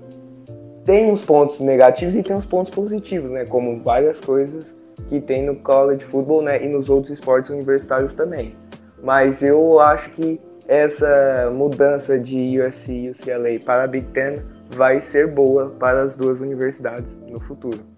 [0.84, 3.46] tem uns pontos negativos e tem uns pontos positivos, né?
[3.46, 4.66] Como várias coisas
[5.08, 6.62] que tem no college football, né?
[6.62, 8.54] E nos outros esportes universitários também.
[9.02, 14.36] Mas eu acho que essa mudança de USC e UCLA para a Big Ten
[14.70, 17.93] vai ser boa para as duas universidades no futuro.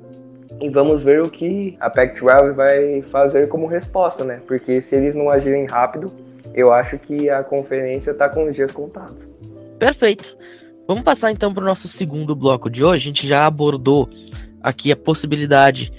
[0.60, 4.40] E vamos ver o que a Pac-12 vai fazer como resposta, né?
[4.46, 6.10] Porque se eles não agirem rápido,
[6.54, 9.16] eu acho que a conferência está com os dias contados.
[9.78, 10.36] Perfeito.
[10.88, 12.96] Vamos passar então para o nosso segundo bloco de hoje.
[12.96, 14.08] A gente já abordou
[14.62, 15.92] aqui a possibilidade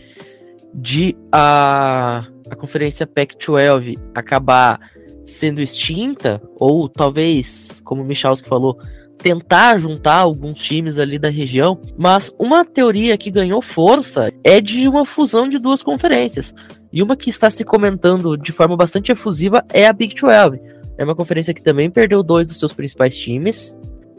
[0.73, 4.79] de a, a conferência Pac-12 acabar
[5.25, 8.79] sendo extinta, ou talvez, como o Michalski falou,
[9.17, 14.88] tentar juntar alguns times ali da região, mas uma teoria que ganhou força é de
[14.88, 16.53] uma fusão de duas conferências.
[16.91, 20.62] E uma que está se comentando de forma bastante efusiva é a Big 12.
[20.97, 23.77] É uma conferência que também perdeu dois dos seus principais times,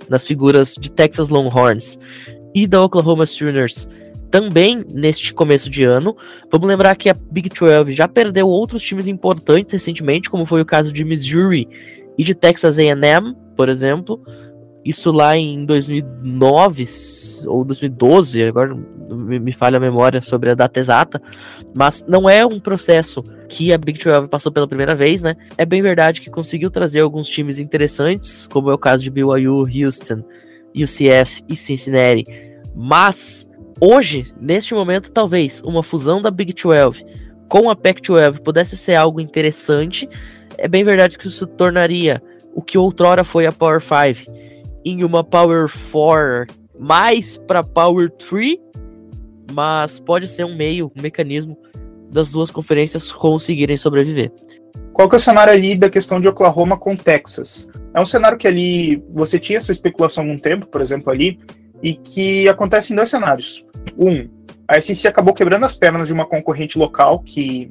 [0.09, 1.99] nas figuras de Texas Longhorns
[2.55, 3.89] e da Oklahoma Sooners,
[4.31, 6.17] também neste começo de ano.
[6.51, 10.67] Vamos lembrar que a Big 12 já perdeu outros times importantes recentemente, como foi o
[10.67, 11.69] caso de Missouri
[12.17, 14.21] e de Texas A&M, por exemplo.
[14.85, 16.87] Isso lá em 2009
[17.47, 21.21] ou 2012, agora me falha a memória sobre a data exata,
[21.75, 25.37] mas não é um processo que a Big 12 passou pela primeira vez, né?
[25.57, 29.67] É bem verdade que conseguiu trazer alguns times interessantes, como é o caso de BYU,
[29.67, 30.23] Houston,
[30.75, 32.25] UCF e Cincinnati,
[32.75, 33.49] mas
[33.81, 37.05] hoje, neste momento, talvez uma fusão da Big 12
[37.49, 40.09] com a Pac-12 pudesse ser algo interessante.
[40.57, 42.23] É bem verdade que isso tornaria
[42.55, 44.38] o que outrora foi a Power 5
[44.89, 46.47] em uma Power 4
[46.79, 48.57] mais para Power 3,
[49.53, 51.59] mas pode ser um meio, um mecanismo
[52.11, 54.33] das duas conferências conseguirem sobreviver.
[54.93, 57.71] Qual que é o cenário ali da questão de Oklahoma com Texas?
[57.95, 61.39] É um cenário que ali você tinha essa especulação há algum tempo, por exemplo, ali,
[61.83, 63.65] e que acontece em dois cenários.
[63.97, 64.29] Um,
[64.67, 67.71] a SEC acabou quebrando as pernas de uma concorrente local que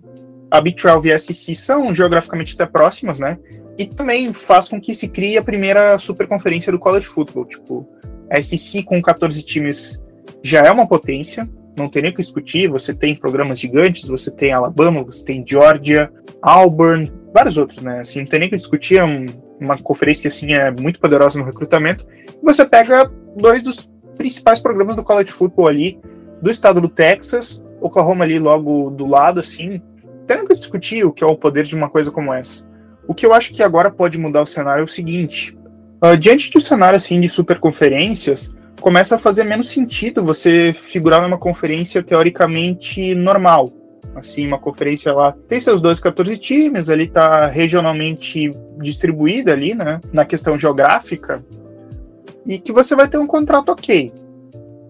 [0.49, 3.37] a Big 12 e a SEC são geograficamente até próximas, né?
[3.77, 7.45] E também faz com que se crie a primeira superconferência do college football.
[7.45, 7.87] Tipo,
[8.31, 10.03] a SEC com 14 times
[10.43, 12.67] já é uma potência, não tem nem o que discutir.
[12.69, 17.99] Você tem programas gigantes, você tem Alabama, você tem Georgia, Auburn, vários outros, né?
[17.99, 18.97] Assim, não tem nem o que discutir.
[18.97, 19.27] É um,
[19.59, 22.05] uma conferência que assim, é muito poderosa no recrutamento.
[22.27, 25.99] E você pega dois dos principais programas do college football ali,
[26.41, 29.81] do estado do Texas, Oklahoma ali logo do lado, assim.
[30.27, 32.67] Tem que discutir o que é o poder de uma coisa como essa.
[33.07, 35.57] O que eu acho que agora pode mudar o cenário é o seguinte:
[36.03, 41.21] uh, diante de um cenário assim de superconferências, começa a fazer menos sentido você figurar
[41.21, 43.71] numa conferência teoricamente normal.
[44.15, 50.01] Assim, uma conferência lá tem seus 12, 14 times, ali tá regionalmente distribuída ali, né,
[50.11, 51.45] na questão geográfica,
[52.45, 54.11] e que você vai ter um contrato ok.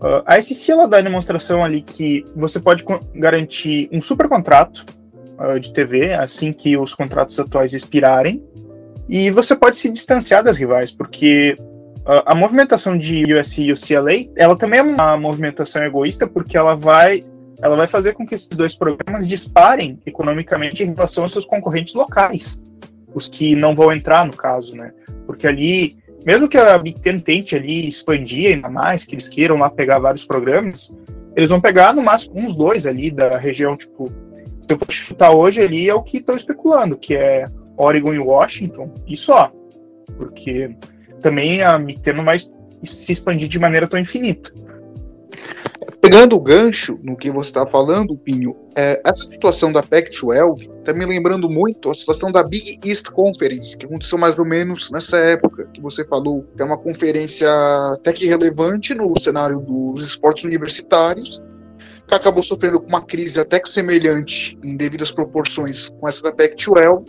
[0.01, 4.85] Uh, a SC ela dá a demonstração ali que você pode garantir um super contrato
[5.61, 8.43] de TV assim que os contratos atuais expirarem,
[9.07, 11.55] e você pode se distanciar das rivais, porque
[12.25, 17.25] a movimentação de USC e UCLA, ela também é uma movimentação egoísta, porque ela vai,
[17.61, 21.93] ela vai fazer com que esses dois programas disparem economicamente em relação aos seus concorrentes
[21.93, 22.63] locais,
[23.13, 24.93] os que não vão entrar no caso, né?
[25.25, 29.57] Porque ali, mesmo que a Big Ten tente ali expandir ainda mais, que eles queiram
[29.57, 30.95] lá pegar vários programas,
[31.35, 34.09] eles vão pegar no máximo uns dois ali da região, tipo,
[34.67, 37.45] se eu for chutar hoje ali, é o que estão especulando, que é
[37.77, 39.51] Oregon e Washington, e só.
[40.17, 40.75] Porque
[41.21, 44.51] também a MIT não vai se expandir de maneira tão infinita.
[46.01, 50.93] Pegando o gancho no que você está falando, Pinho, é, essa situação da Pac-12 está
[50.93, 55.17] me lembrando muito a situação da Big East Conference, que aconteceu mais ou menos nessa
[55.17, 57.49] época que você falou, que é uma conferência
[57.93, 61.43] até que relevante no cenário dos esportes universitários,
[62.15, 67.07] acabou sofrendo uma crise até que semelhante em devidas proporções com essa da Pac-12,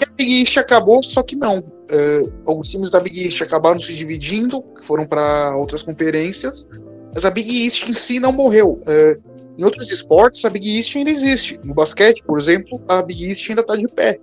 [0.00, 1.58] e a Big East acabou, só que não.
[1.58, 6.66] Uh, alguns times da Big East acabaram se dividindo, foram para outras conferências,
[7.14, 8.80] mas a Big East em si não morreu.
[8.82, 11.60] Uh, em outros esportes, a Big East ainda existe.
[11.62, 14.18] No basquete, por exemplo, a Big East ainda está de pé.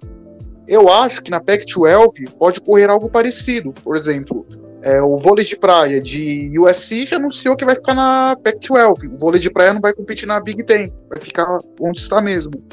[0.68, 3.74] Eu acho que na Pac-12 pode ocorrer algo parecido.
[3.84, 4.46] Por exemplo,
[4.84, 9.13] é, o vôlei de praia de USC já anunciou que vai ficar na Pac-12.
[9.13, 12.63] O vôlei de praia não vai competir na Big Ten, vai ficar onde está mesmo.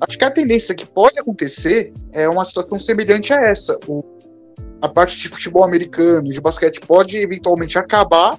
[0.00, 3.76] Acho que a tendência que pode acontecer é uma situação semelhante a essa.
[3.88, 4.04] O,
[4.80, 8.38] a parte de futebol americano, de basquete, pode eventualmente acabar,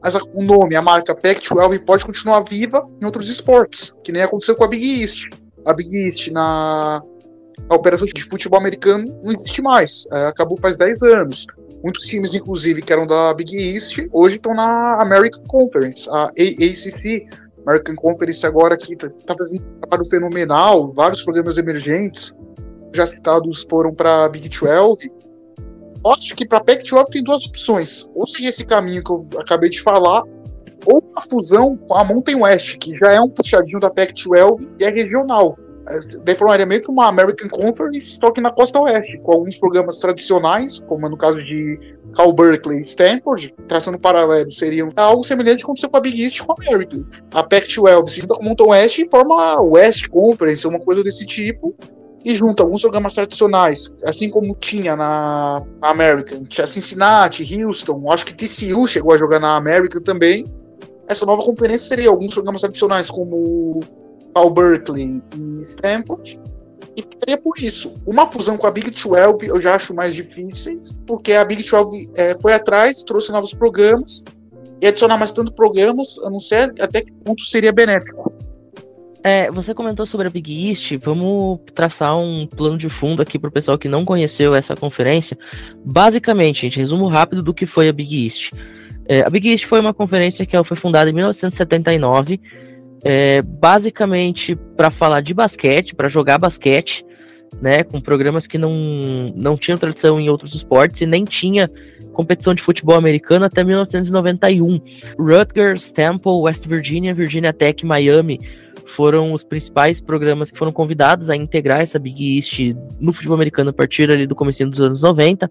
[0.00, 4.56] mas o nome, a marca Pac-12 pode continuar viva em outros esportes, que nem aconteceu
[4.56, 5.28] com a Big East.
[5.64, 7.00] A Big East na,
[7.68, 11.46] na operação de futebol americano não existe mais, é, acabou faz 10 anos.
[11.82, 17.26] Muitos times, inclusive, que eram da Big East, hoje estão na American Conference, a ACC,
[17.66, 22.36] American Conference agora que está tá fazendo um trabalho fenomenal, vários programas emergentes
[22.94, 25.10] já citados foram para Big 12.
[26.04, 29.80] Acho que para Pac-12 tem duas opções: ou seguir esse caminho que eu acabei de
[29.80, 30.22] falar,
[30.84, 34.84] ou uma fusão com a Mountain West, que já é um puxadinho da Pac-12 e
[34.84, 35.56] é regional.
[35.88, 39.56] É, daí formaria meio que uma American Conference, só que na costa oeste, com alguns
[39.56, 45.64] programas tradicionais, como no caso de Cal Berkeley e Stanford, traçando paralelo, seriam algo semelhante
[45.64, 47.04] aconteceu com a Big East com a American.
[47.32, 51.02] A Pac-12 se junta com o Mountain West e forma a West Conference, uma coisa
[51.02, 51.74] desse tipo,
[52.24, 56.44] e junta alguns programas tradicionais, assim como tinha na American.
[56.44, 60.44] Tinha Cincinnati, Houston, acho que TCU chegou a jogar na American também.
[61.08, 63.80] Essa nova conferência seria alguns programas tradicionais como
[64.34, 66.40] ao Berkeley e Stanford.
[66.96, 67.94] E ficaria por isso.
[68.06, 72.10] Uma fusão com a Big 12 eu já acho mais difícil, porque a Big 12
[72.14, 74.24] é, foi atrás, trouxe novos programas,
[74.82, 78.32] e adicionar mais tantos programas, eu não sei até que ponto seria benéfico.
[79.22, 83.48] É, você comentou sobre a Big East, vamos traçar um plano de fundo aqui para
[83.48, 85.38] o pessoal que não conheceu essa conferência.
[85.84, 88.50] Basicamente, gente, resumo rápido do que foi a Big East.
[89.06, 92.40] É, a Big East foi uma conferência que foi fundada em 1979
[93.04, 97.04] é, basicamente para falar de basquete, para jogar basquete,
[97.60, 101.70] né, com programas que não, não tinham tradição em outros esportes e nem tinha
[102.12, 104.80] competição de futebol americano até 1991.
[105.18, 108.40] Rutgers, Temple, West Virginia, Virginia Tech, Miami
[108.96, 113.70] foram os principais programas que foram convidados a integrar essa Big East no futebol americano
[113.70, 115.48] a partir ali do começo dos anos 90.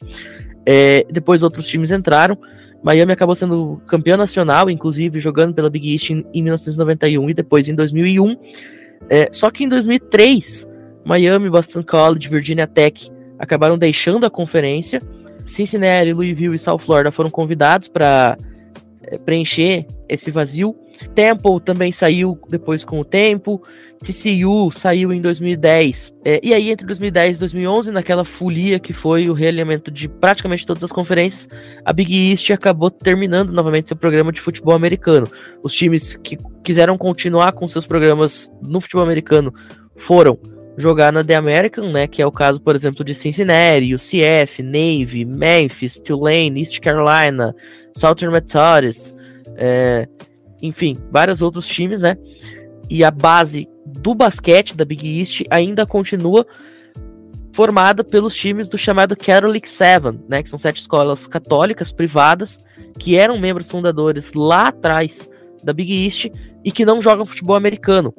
[0.65, 2.37] É, depois outros times entraram.
[2.83, 7.67] Miami acabou sendo campeão nacional, inclusive jogando pela Big East em, em 1991 e depois
[7.67, 8.35] em 2001.
[9.09, 10.67] É, só que em 2003,
[11.05, 15.01] Miami, Boston College, Virginia Tech acabaram deixando a conferência.
[15.45, 18.37] Cincinnati, Louisville e South Florida foram convidados para
[19.03, 20.75] é, preencher esse vazio.
[21.15, 23.61] Temple também saiu depois com o tempo.
[24.03, 26.11] TCU saiu em 2010.
[26.25, 30.65] É, e aí, entre 2010 e 2011, naquela folia que foi o realinhamento de praticamente
[30.65, 31.47] todas as conferências,
[31.85, 35.27] a Big East acabou terminando novamente seu programa de futebol americano.
[35.63, 39.53] Os times que quiseram continuar com seus programas no futebol americano
[39.97, 40.37] foram
[40.77, 45.25] jogar na The American, né, que é o caso, por exemplo, de Cincinnati, UCF, Navy,
[45.25, 47.53] Memphis, Tulane, East Carolina,
[47.95, 49.13] Southern Methodist,
[49.57, 50.07] é,
[50.61, 52.17] enfim, vários outros times, né?
[52.89, 56.45] E a base do basquete da Big East ainda continua
[57.53, 62.59] formada pelos times do chamado Catholic Seven, né, que são sete escolas católicas privadas
[62.97, 65.29] que eram membros fundadores lá atrás
[65.63, 66.27] da Big East
[66.63, 68.13] e que não jogam futebol americano.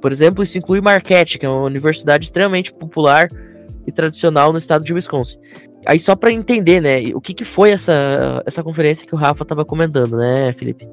[0.00, 3.28] Por exemplo, isso inclui Marquette, que é uma universidade extremamente popular
[3.86, 5.38] e tradicional no estado de Wisconsin.
[5.86, 9.42] Aí só para entender, né, o que, que foi essa, essa conferência que o Rafa
[9.42, 10.86] estava comentando, né, Felipe?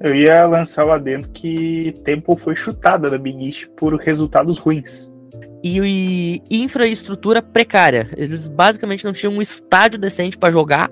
[0.00, 5.10] Eu ia lançar lá dentro que Temple foi chutada da Big East por resultados ruins.
[5.62, 8.08] E, e infraestrutura precária.
[8.16, 10.88] Eles basicamente não tinham um estádio decente para jogar.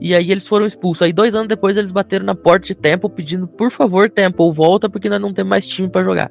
[0.00, 1.02] E aí eles foram expulsos.
[1.02, 4.88] Aí dois anos depois eles bateram na porta de Temple pedindo, por favor, Temple, volta
[4.88, 6.30] porque nós não temos mais time para jogar.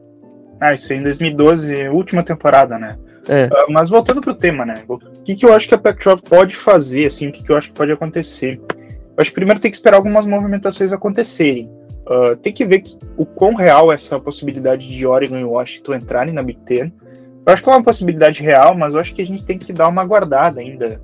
[0.59, 2.97] Ah, isso aí em 2012, última temporada, né?
[3.27, 3.45] É.
[3.45, 4.83] Uh, mas voltando pro tema, né?
[4.87, 7.57] O que, que eu acho que a Pac-12 pode fazer, assim, o que, que eu
[7.57, 8.59] acho que pode acontecer?
[8.69, 11.69] Eu acho que primeiro tem que esperar algumas movimentações acontecerem.
[12.07, 15.95] Uh, tem que ver que, o quão real é essa possibilidade de Oregon e Washington
[15.95, 16.93] entrarem na Big Ten.
[17.45, 19.73] Eu acho que é uma possibilidade real, mas eu acho que a gente tem que
[19.73, 21.01] dar uma guardada ainda.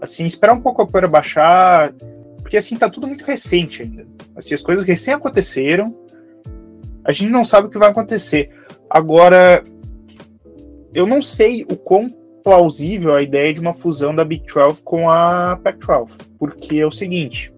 [0.00, 1.92] Assim, esperar um pouco a poeira baixar,
[2.40, 4.06] porque assim, tá tudo muito recente ainda.
[4.34, 5.94] Assim, as coisas recém aconteceram,
[7.04, 8.50] a gente não sabe o que vai acontecer.
[8.88, 9.62] Agora,
[10.94, 12.08] eu não sei o quão
[12.42, 16.90] plausível a ideia de uma fusão da Big 12 com a Pac-12, porque é o
[16.90, 17.52] seguinte,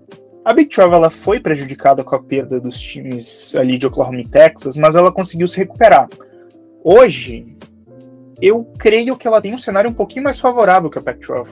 [0.48, 4.26] a Big 12 ela foi prejudicada com a perda dos times ali de Oklahoma e
[4.26, 6.08] Texas, mas ela conseguiu se recuperar.
[6.82, 7.54] Hoje,
[8.40, 11.48] eu creio que ela tem um cenário um pouquinho mais favorável que a Pac-12.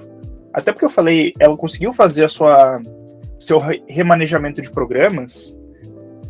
[0.51, 2.81] Até porque eu falei, ela conseguiu fazer a sua
[3.39, 5.55] seu remanejamento de programas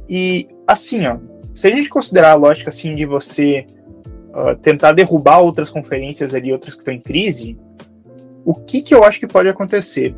[0.08, 1.18] e assim, ó,
[1.54, 3.64] se a gente considerar a lógica assim de você
[4.34, 7.56] uh, tentar derrubar outras conferências ali, outras que estão em crise,
[8.44, 10.16] o que, que eu acho que pode acontecer?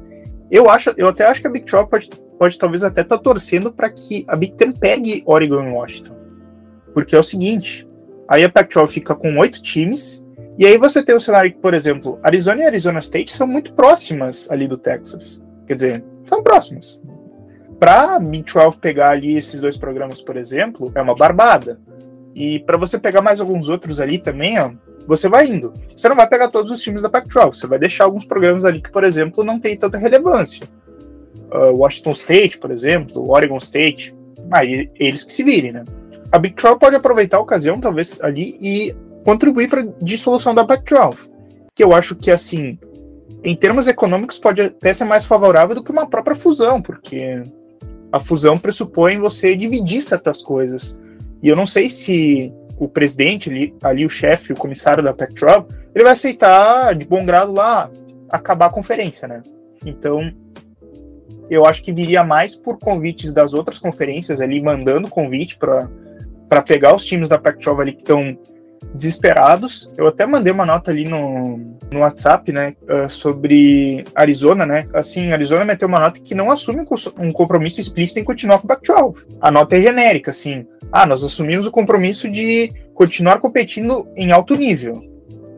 [0.51, 3.23] Eu acho, eu até acho que a Big 12 pode, pode talvez até estar tá
[3.23, 6.17] torcendo para que a Big Ten pegue Oregon e Washington.
[6.95, 7.87] Porque é o seguinte,
[8.29, 10.27] aí a Pac-12 fica com oito times,
[10.59, 13.73] e aí você tem o cenário que, por exemplo, Arizona e Arizona State são muito
[13.75, 15.41] próximas ali do Texas.
[15.67, 17.01] Quer dizer, são próximas
[17.79, 21.79] para Big 12 pegar ali esses dois programas, por exemplo, é uma barbada.
[22.35, 24.73] E para você pegar mais alguns outros ali também, ó,
[25.09, 25.73] você vai indo.
[25.97, 28.83] Você não vai pegar todos os times da Pac-12, você vai deixar alguns programas ali
[28.83, 30.69] que, por exemplo, não tem tanta relevância.
[31.51, 34.15] Uh, Washington State, por exemplo, Oregon State,
[34.51, 35.85] aí eles que se virem, né?
[36.31, 38.95] A Big 12 pode aproveitar a ocasião, talvez, ali e
[39.25, 41.31] contribuir para a dissolução da Pac-12.
[41.75, 42.79] Que eu acho que, assim,
[43.43, 47.43] em termos econômicos, pode até ser mais favorável do que uma própria fusão, porque
[48.13, 51.01] a fusão pressupõe você dividir certas coisas.
[51.43, 55.67] E eu não sei se o presidente ali, ali o chefe, o comissário da Pac-12,
[55.95, 57.91] ele vai aceitar de bom grado lá
[58.31, 59.43] acabar a conferência, né?
[59.85, 60.33] Então,
[61.51, 66.95] eu acho que viria mais por convites das outras conferências ali, mandando convite para pegar
[66.95, 68.39] os times da Pac-12 ali que estão
[68.95, 69.93] desesperados.
[69.97, 71.59] Eu até mandei uma nota ali no,
[71.93, 74.89] no WhatsApp, né, uh, sobre Arizona, né?
[74.93, 76.87] Assim, Arizona meteu uma nota que não assume
[77.19, 79.27] um compromisso explícito em continuar com o Pac-12.
[79.41, 80.67] A nota é genérica, assim.
[80.91, 85.03] Ah, nós assumimos o compromisso de continuar competindo em alto nível.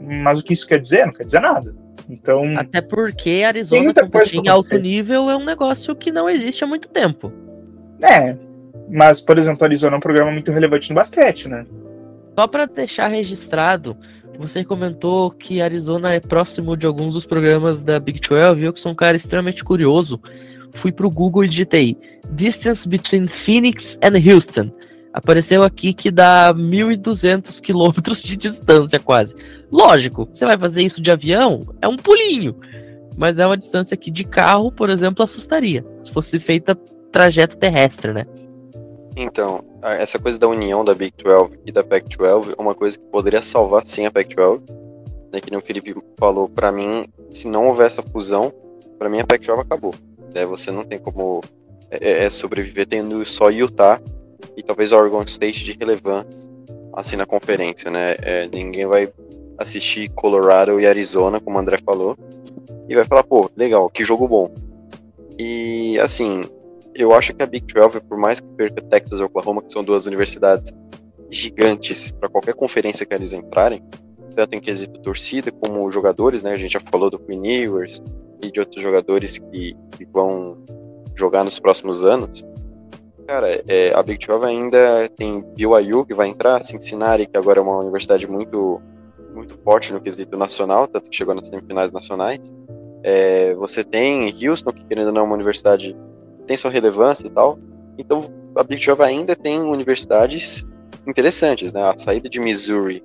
[0.01, 1.07] Mas o que isso quer dizer?
[1.07, 1.75] Não quer dizer nada.
[2.09, 2.43] Então.
[2.59, 6.89] Até porque Arizona competir em alto nível é um negócio que não existe há muito
[6.89, 7.33] tempo.
[8.03, 8.37] É.
[8.91, 11.65] Mas, por exemplo, Arizona é um programa muito relevante no basquete, né?
[12.41, 13.95] Só para deixar registrado,
[14.39, 18.81] você comentou que Arizona é próximo de alguns dos programas da Big 12, eu que
[18.81, 20.19] sou um cara extremamente curioso,
[20.77, 21.99] fui pro Google e digitei
[22.31, 24.71] Distance between Phoenix and Houston.
[25.13, 29.37] Apareceu aqui que dá 1.200 quilômetros de distância quase.
[29.71, 32.57] Lógico, você vai fazer isso de avião, é um pulinho.
[33.19, 35.85] Mas é uma distância que de carro, por exemplo, assustaria.
[36.03, 36.75] Se fosse feita
[37.13, 38.27] trajeto terrestre, né?
[39.15, 43.05] Então, essa coisa da união da Big 12 e da Pac-12 é uma coisa que
[43.07, 44.61] poderia salvar sim a Pac-12.
[45.33, 48.53] Né, que nem o Felipe falou, para mim, se não houver essa fusão,
[48.99, 49.95] para mim a Pac-12 acabou.
[50.35, 51.41] Né, você não tem como
[51.91, 54.01] é, é, é, sobreviver tendo só Utah
[54.57, 56.51] e talvez Oregon State de relevância
[56.93, 58.17] assim na conferência, né?
[58.21, 59.13] É, ninguém vai
[59.59, 62.17] assistir Colorado e Arizona, como o André falou,
[62.89, 64.51] e vai falar, pô, legal, que jogo bom.
[65.39, 66.43] E assim,
[67.01, 69.83] eu acho que a Big 12, por mais que perca Texas e Oklahoma, que são
[69.83, 70.73] duas universidades
[71.31, 73.83] gigantes para qualquer conferência que eles entrarem,
[74.35, 76.53] tanto em quesito torcida como jogadores, né?
[76.53, 78.03] A gente já falou do Queen Ewers
[78.43, 80.59] e de outros jogadores que, que vão
[81.15, 82.45] jogar nos próximos anos.
[83.27, 87.63] Cara, é, a Big 12 ainda tem BYU que vai entrar, Cincinnati, que agora é
[87.63, 88.81] uma universidade muito,
[89.33, 92.41] muito forte no quesito nacional, tanto que chegou nas semifinais nacionais.
[93.03, 95.97] É, você tem Houston, que querendo ou não é uma universidade
[96.51, 97.61] tem sua relevância e tal.
[97.97, 98.21] Então
[98.57, 100.67] a Big 12 ainda tem universidades
[101.07, 101.81] interessantes, né?
[101.81, 103.05] A saída de Missouri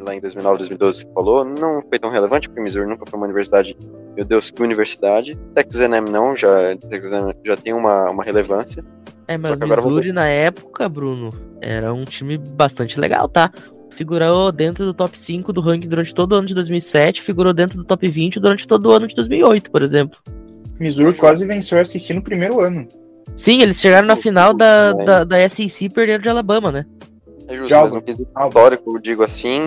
[0.00, 3.76] lá em 2009, 2012 falou, não foi tão relevante, porque Missouri nunca foi uma universidade,
[4.16, 5.38] meu Deus, que universidade.
[5.54, 7.10] Texas A&M não, já, Texas
[7.44, 8.82] já tem uma, uma relevância.
[9.28, 10.14] É, mas Missouri vou...
[10.14, 11.28] na época, Bruno,
[11.60, 13.52] era um time bastante legal, tá?
[13.90, 17.76] Figurou dentro do top 5 do ranking durante todo o ano de 2007, figurou dentro
[17.76, 20.18] do top 20 durante todo o ano de 2008, por exemplo.
[20.84, 22.86] Missouri quase venceu a SEC no primeiro ano.
[23.36, 26.86] Sim, eles chegaram na final da, da, da SEC e perderam de Alabama, né?
[27.48, 29.60] É justo, mas no quesito histórico, digo assim,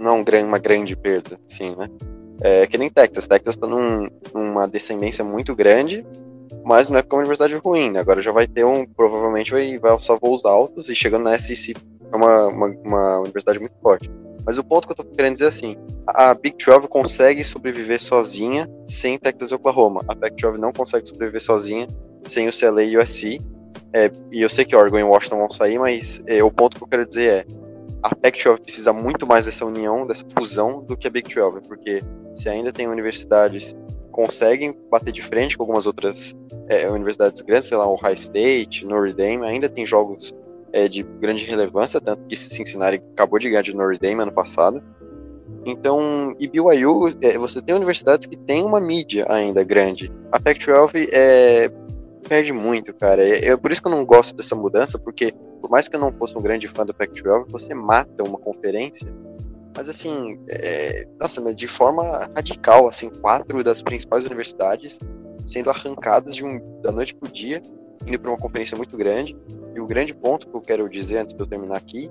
[0.00, 1.88] não uma grande perda, sim, né?
[2.40, 3.26] É que nem Texas.
[3.26, 6.04] Texas tá num, numa descendência muito grande,
[6.64, 8.00] mas não é porque é uma universidade ruim, né?
[8.00, 11.76] Agora já vai ter um, provavelmente vai, vai alçar voos altos e chegando na SEC
[12.12, 14.10] é uma, uma, uma universidade muito forte.
[14.48, 15.76] Mas o ponto que eu tô querendo dizer é assim,
[16.06, 20.02] a Big 12 consegue sobreviver sozinha sem Texas e Oklahoma.
[20.08, 21.86] A Pac-12 não consegue sobreviver sozinha
[22.24, 23.42] sem o CLA e o USC.
[23.92, 26.82] É, e eu sei que Oregon e Washington vão sair, mas é, o ponto que
[26.82, 27.46] eu quero dizer é
[28.02, 32.02] a Pac-12 precisa muito mais dessa união, dessa fusão, do que a Big 12, porque
[32.34, 33.76] se ainda tem universidades
[34.12, 36.34] conseguem bater de frente com algumas outras
[36.68, 40.34] é, universidades grandes, sei lá, o High State, Notre Dame, ainda tem jogos
[40.72, 44.82] é, de grande relevância, tanto que Cincinnati acabou de ganhar de Notre Dame ano passado.
[45.64, 50.10] Então, e BYU, é, você tem universidades que têm uma mídia ainda grande.
[50.32, 51.70] A Pac-12 é
[52.28, 53.26] perde muito, cara.
[53.26, 56.00] É, é, por isso que eu não gosto dessa mudança, porque por mais que eu
[56.00, 59.08] não fosse um grande fã do Pac-12, você mata uma conferência.
[59.74, 64.98] Mas assim, é, nossa, de forma radical, assim, quatro das principais universidades
[65.46, 67.62] sendo arrancadas de um, da noite pro dia,
[68.08, 69.36] indo para uma conferência muito grande.
[69.74, 72.10] E o grande ponto que eu quero dizer antes de eu terminar aqui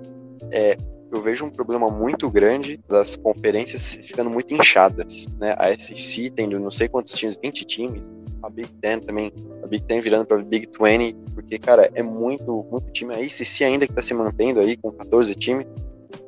[0.50, 0.76] é
[1.10, 5.54] eu vejo um problema muito grande das conferências ficando muito inchadas, né?
[5.58, 8.10] A SEC tendo não sei quantos times, 20 times,
[8.42, 9.32] a Big Ten também,
[9.62, 13.14] a Big Ten virando para Big 20, porque, cara, é muito, muito time.
[13.14, 15.66] A ACC ainda que está se mantendo aí com 14 times.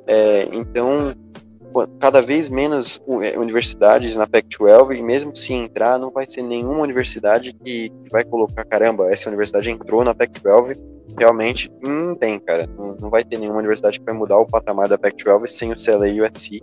[0.06, 1.14] É, então,
[1.98, 6.80] cada vez menos é, universidades na Pac-12 e mesmo se entrar, não vai ser nenhuma
[6.80, 10.78] universidade que, vai colocar, caramba, essa universidade entrou na Pac-12,
[11.18, 12.68] realmente não tem, cara.
[12.76, 15.76] Não, não, vai ter nenhuma universidade que vai mudar o patamar da Pac-12 sem o
[15.76, 16.62] CLA e o USC.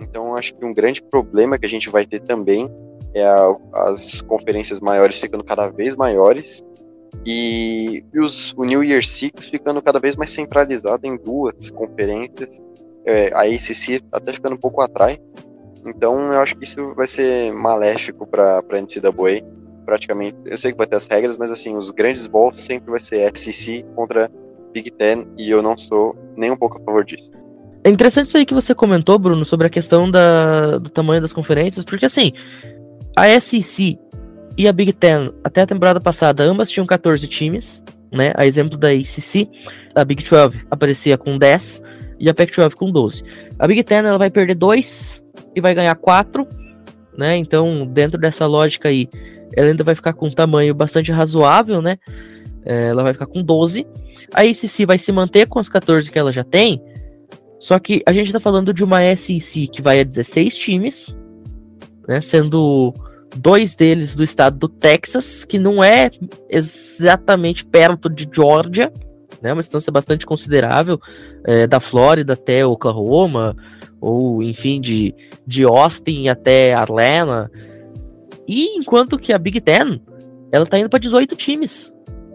[0.00, 2.70] Então, acho que um grande problema que a gente vai ter também
[3.14, 6.62] é a, as conferências maiores ficando cada vez maiores
[7.24, 12.60] e, e os, o New Year Six ficando cada vez mais centralizado em duas conferências,
[13.06, 15.18] é, a ACC até ficando um pouco atrás.
[15.86, 19.44] Então eu acho que isso vai ser maléfico para a NCAA.
[19.84, 23.00] Praticamente, eu sei que vai ter as regras, mas assim, os grandes bowls sempre vai
[23.00, 24.30] ser SEC contra
[24.72, 27.30] Big Ten e eu não sou nem um pouco a favor disso.
[27.84, 31.32] É interessante isso aí que você comentou, Bruno, sobre a questão da, do tamanho das
[31.32, 32.32] conferências, porque assim,
[33.16, 33.98] a SEC
[34.56, 37.82] e a Big Ten, até a temporada passada, ambas tinham 14 times,
[38.12, 38.32] né?
[38.36, 39.48] A exemplo da ACC,
[39.96, 41.82] a Big 12 aparecia com 10
[42.22, 43.24] e a Pac-12 com 12.
[43.58, 45.20] A Big Ten ela vai perder 2
[45.56, 46.46] e vai ganhar 4,
[47.18, 47.36] né?
[47.36, 49.08] Então, dentro dessa lógica aí,
[49.56, 51.98] ela ainda vai ficar com um tamanho bastante razoável, né?
[52.64, 53.84] É, ela vai ficar com 12.
[54.32, 56.80] A ACC vai se manter com as 14 que ela já tem,
[57.58, 61.18] só que a gente está falando de uma SEC que vai a 16 times,
[62.08, 62.94] né, sendo
[63.36, 66.10] dois deles do estado do Texas, que não é
[66.48, 68.92] exatamente perto de Georgia,
[69.42, 71.00] né, uma distância bastante considerável,
[71.44, 73.56] é, da Flórida até Oklahoma,
[74.00, 75.14] ou enfim, de,
[75.46, 77.50] de Austin até Atlanta.
[78.46, 80.00] E enquanto que a Big Ten,
[80.50, 81.92] ela tá indo para 18 times.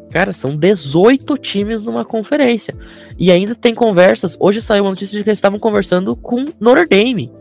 [0.10, 2.74] Cara, são 18 times numa conferência.
[3.20, 4.38] E ainda tem conversas.
[4.40, 7.32] Hoje saiu uma notícia de que eles estavam conversando com Notre Dame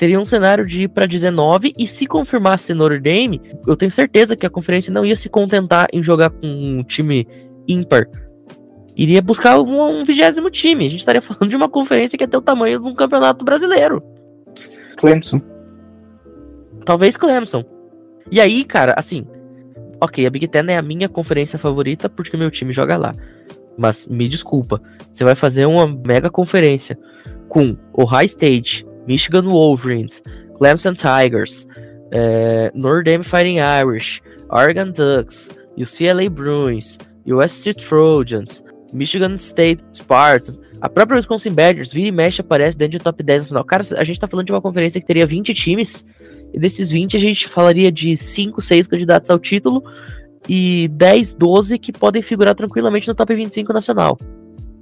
[0.00, 4.34] seria um cenário de ir para 19 e se confirmasse Notre Dame, eu tenho certeza
[4.34, 7.28] que a conferência não ia se contentar em jogar com um time
[7.68, 8.08] ímpar.
[9.00, 10.84] Iria buscar um, vigésimo time.
[10.84, 13.42] A gente estaria falando de uma conferência que é ter o tamanho de um campeonato
[13.42, 14.02] brasileiro.
[14.98, 15.40] Clemson.
[16.84, 17.64] Talvez Clemson.
[18.30, 19.26] E aí, cara, assim,
[20.02, 23.14] ok, a Big Ten é a minha conferência favorita porque meu time joga lá.
[23.78, 26.98] Mas me desculpa, você vai fazer uma mega conferência
[27.48, 30.22] com o High State, Michigan Wolverines,
[30.58, 31.66] Clemson Tigers,
[32.10, 34.20] é, Notre Dame Fighting Irish,
[34.50, 38.62] Oregon Ducks, UCLA Bruins, USC Trojans,
[38.92, 43.42] Michigan State Spartans, a própria Wisconsin Badgers, vira e mexe, aparece dentro de top 10
[43.42, 43.64] nacional.
[43.64, 46.04] Cara, a gente tá falando de uma conferência que teria 20 times,
[46.52, 49.84] e desses 20 a gente falaria de 5, 6 candidatos ao título,
[50.48, 54.18] e 10, 12 que podem figurar tranquilamente no top 25 nacional.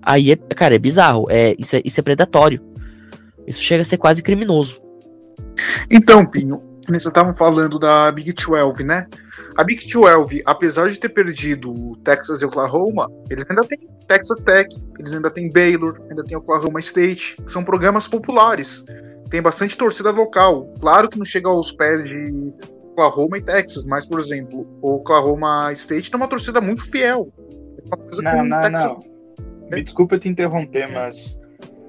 [0.01, 2.63] Aí, é, cara, é bizarro, é, isso, é, isso é predatório.
[3.47, 4.81] Isso chega a ser quase criminoso.
[5.91, 9.07] Então, Pinho, vocês estavam falando da Big 12, né?
[9.59, 14.69] A Big 12, apesar de ter perdido Texas e Oklahoma, eles ainda têm Texas Tech,
[15.01, 18.85] eles ainda têm Baylor, ainda tem Oklahoma State, que são programas populares.
[19.29, 20.73] Tem bastante torcida local.
[20.79, 22.55] Claro que não chega aos pés de
[22.93, 27.29] Oklahoma e Texas, mas, por exemplo, o Oklahoma State tem uma torcida muito fiel.
[27.91, 28.85] É não, não, Texas...
[28.85, 29.01] não.
[29.73, 31.37] Me desculpa te interromper, mas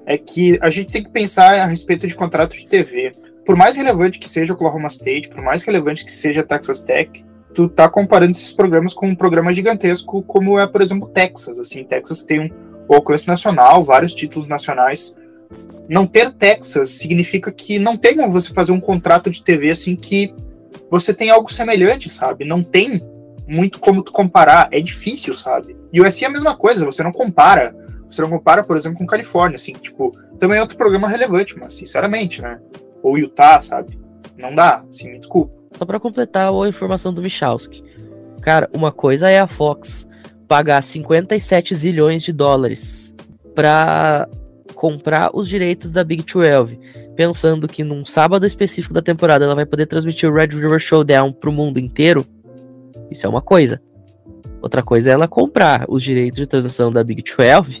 [0.06, 3.12] é que a gente tem que pensar a respeito de contrato de TV.
[3.46, 7.29] Por mais relevante que seja o Oklahoma State, por mais relevante que seja Texas Tech,
[7.54, 11.58] tu tá comparando esses programas com um programa gigantesco como é, por exemplo, Texas.
[11.58, 12.52] Assim, Texas tem
[12.88, 15.16] um alcance nacional, vários títulos nacionais.
[15.88, 19.96] Não ter Texas significa que não tem como você fazer um contrato de TV assim
[19.96, 20.34] que
[20.90, 22.44] você tem algo semelhante, sabe?
[22.44, 23.02] Não tem
[23.46, 25.76] muito como tu comparar, é difícil, sabe?
[25.92, 27.74] E o SI é a mesma coisa, você não compara
[28.10, 31.74] você não compara, por exemplo, com Califórnia, assim, tipo, também é outro programa relevante, mas
[31.74, 32.60] sinceramente, né?
[33.02, 33.98] Ou Utah, sabe?
[34.36, 35.59] Não dá, assim, me desculpa.
[35.76, 37.82] Só para completar a informação do Michalski.
[38.40, 40.06] Cara, uma coisa é a Fox
[40.48, 43.14] pagar 57 zilhões de dólares
[43.54, 44.28] para
[44.74, 46.78] comprar os direitos da Big 12,
[47.14, 51.32] pensando que num sábado específico da temporada ela vai poder transmitir o Red River Showdown
[51.32, 52.26] pro mundo inteiro.
[53.10, 53.80] Isso é uma coisa.
[54.62, 57.80] Outra coisa é ela comprar os direitos de transmissão da Big 12,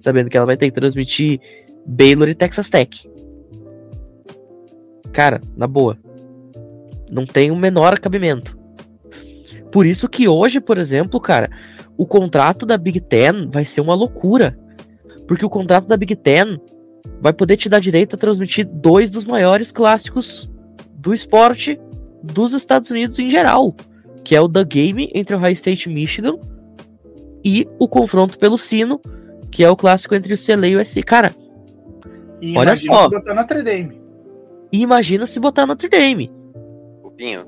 [0.00, 1.40] sabendo que ela vai ter que transmitir
[1.86, 3.08] Baylor e Texas Tech.
[5.12, 5.98] Cara, na boa.
[7.10, 8.58] Não tem o menor cabimento.
[9.72, 11.50] Por isso que hoje, por exemplo, cara,
[11.96, 14.58] o contrato da Big Ten vai ser uma loucura.
[15.26, 16.60] Porque o contrato da Big Ten
[17.20, 20.50] vai poder te dar direito a transmitir dois dos maiores clássicos
[20.94, 21.80] do esporte
[22.22, 23.74] dos Estados Unidos em geral
[24.24, 26.38] que é o The Game entre o High State Michigan
[27.44, 29.00] e o confronto pelo sino,
[29.50, 31.02] que é o clássico entre o CLA e o USC.
[31.02, 31.34] Cara,
[32.40, 33.04] e olha só.
[33.04, 34.00] Se botar Notre Dame.
[34.72, 36.30] E imagina se botar Notre Dame.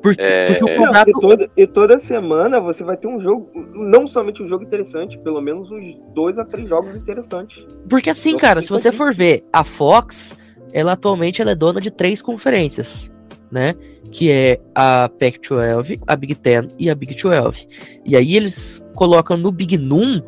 [0.03, 0.55] Porque, é...
[0.55, 1.11] porque o contrato...
[1.11, 4.65] Não, e, toda, e toda semana você vai ter um jogo, não somente um jogo
[4.65, 7.67] interessante, pelo menos uns dois a três jogos interessantes.
[7.89, 10.37] Porque assim, cara, se você for ver, a Fox,
[10.73, 13.13] ela atualmente ela é dona de três conferências
[13.53, 13.75] né?
[14.11, 17.69] Que é a Pac-12, a Big Ten e a Big 12.
[18.05, 20.23] E aí eles colocam no Big Noon.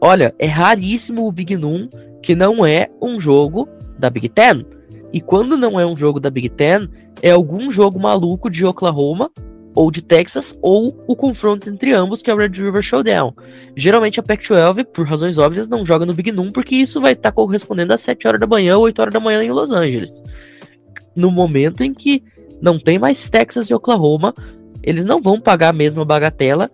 [0.00, 1.88] Olha, é raríssimo o Big Noon
[2.22, 4.64] que não é um jogo da Big Ten.
[5.12, 6.88] E quando não é um jogo da Big Ten,
[7.22, 9.30] é algum jogo maluco de Oklahoma
[9.74, 13.32] ou de Texas, ou o confronto entre ambos, que é o Red River Showdown.
[13.76, 17.30] Geralmente a Pac-12, por razões óbvias, não joga no Big Noon, porque isso vai estar
[17.30, 20.12] tá correspondendo às 7 horas da manhã ou 8 horas da manhã em Los Angeles
[21.18, 22.22] no momento em que
[22.62, 24.32] não tem mais Texas e Oklahoma,
[24.82, 26.70] eles não vão pagar a mesma bagatela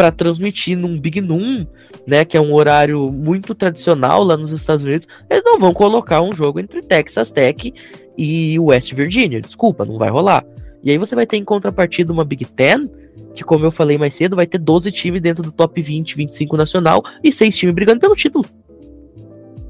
[0.00, 1.66] para transmitir num Big Noon,
[2.06, 5.06] né, que é um horário muito tradicional lá nos Estados Unidos.
[5.28, 7.74] Eles não vão colocar um jogo entre Texas Tech
[8.16, 9.42] e West Virginia.
[9.42, 10.42] Desculpa, não vai rolar.
[10.82, 12.88] E aí você vai ter em contrapartida uma Big Ten,
[13.34, 16.56] que como eu falei mais cedo, vai ter 12 times dentro do top 20, 25
[16.56, 18.46] nacional e 6 times brigando pelo título.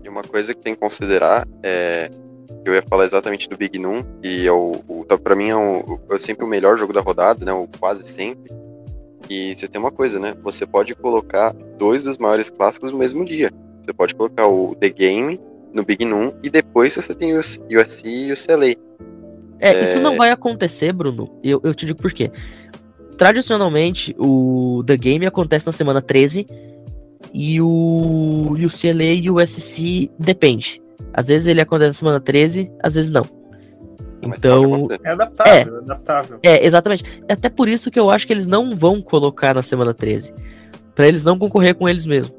[0.04, 2.08] E uma coisa que tem que considerar é
[2.64, 5.98] eu ia falar exatamente do Big Noon, que é o, o para mim é, o,
[6.08, 7.52] é sempre o melhor jogo da rodada, né?
[7.52, 8.59] O quase sempre.
[9.30, 10.34] E você tem uma coisa, né?
[10.42, 13.52] Você pode colocar dois dos maiores clássicos no mesmo dia.
[13.80, 15.40] Você pode colocar o The Game
[15.72, 17.62] no Big Noon e depois você tem o USC
[18.04, 18.74] e o CLA.
[19.60, 21.30] É, é, isso não vai acontecer, Bruno.
[21.44, 22.28] Eu, eu te digo por quê.
[23.16, 26.44] Tradicionalmente, o The Game acontece na semana 13
[27.32, 30.82] e o, e o CLA e o USC depende.
[31.12, 33.39] Às vezes ele acontece na semana 13, às vezes não.
[34.22, 34.88] Então.
[35.02, 36.38] É adaptável, é, é adaptável.
[36.42, 37.04] É, exatamente.
[37.28, 40.32] É até por isso que eu acho que eles não vão colocar na semana 13.
[40.94, 42.34] para eles não concorrer com eles mesmos.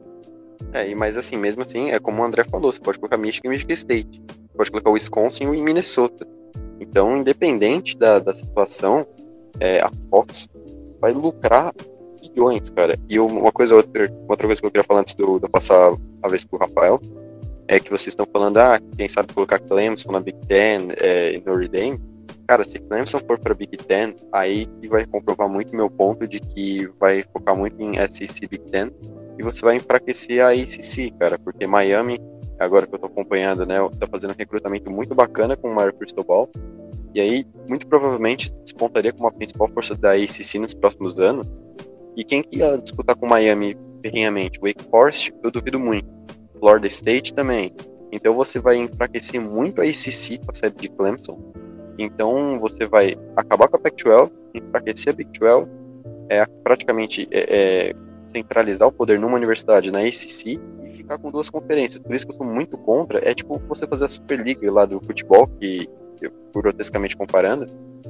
[0.73, 3.51] É, mas assim, mesmo assim, é como o André falou, você pode colocar Michigan e
[3.51, 4.21] Michigan State.
[4.27, 6.27] Você pode colocar Wisconsin e Minnesota.
[6.79, 9.05] Então, independente da, da situação,
[9.59, 10.47] é, a Fox
[10.99, 11.73] vai lucrar
[12.21, 12.97] bilhões, cara.
[13.09, 16.29] E uma coisa, outra, outra coisa que eu queria falar antes do, de passar a
[16.29, 16.99] vez pro Rafael,
[17.71, 21.41] é que vocês estão falando, ah, quem sabe colocar Clemson na Big Ten é, e
[21.45, 22.01] Notre Dame.
[22.45, 26.41] Cara, se Clemson for para Big Ten, aí que vai comprovar muito meu ponto de
[26.41, 28.91] que vai focar muito em SEC Big Ten
[29.39, 32.19] e você vai enfraquecer a ACC, cara, porque Miami,
[32.59, 35.93] agora que eu tô acompanhando, né, tá fazendo um recrutamento muito bacana com o Mario
[35.93, 36.49] Cristobal.
[37.15, 41.47] E aí, muito provavelmente, despontaria como a principal força da ACC nos próximos anos.
[42.17, 44.59] E quem que ia disputar com Miami ferrenhamente?
[44.59, 46.21] Wake Forest, eu duvido muito.
[46.61, 47.73] Florida State também.
[48.11, 51.39] Então você vai enfraquecer muito a ACC com a sede de Clemson.
[51.97, 55.67] Então você vai acabar com a Pac-12, enfraquecer a Big 12,
[56.29, 57.93] é, praticamente é, é,
[58.27, 62.01] centralizar o poder numa universidade na ACC e ficar com duas conferências.
[62.01, 63.19] Por isso que eu sou muito contra.
[63.27, 65.89] É tipo você fazer a Superliga lá do futebol, que
[66.21, 67.65] eu, grotescamente comparando,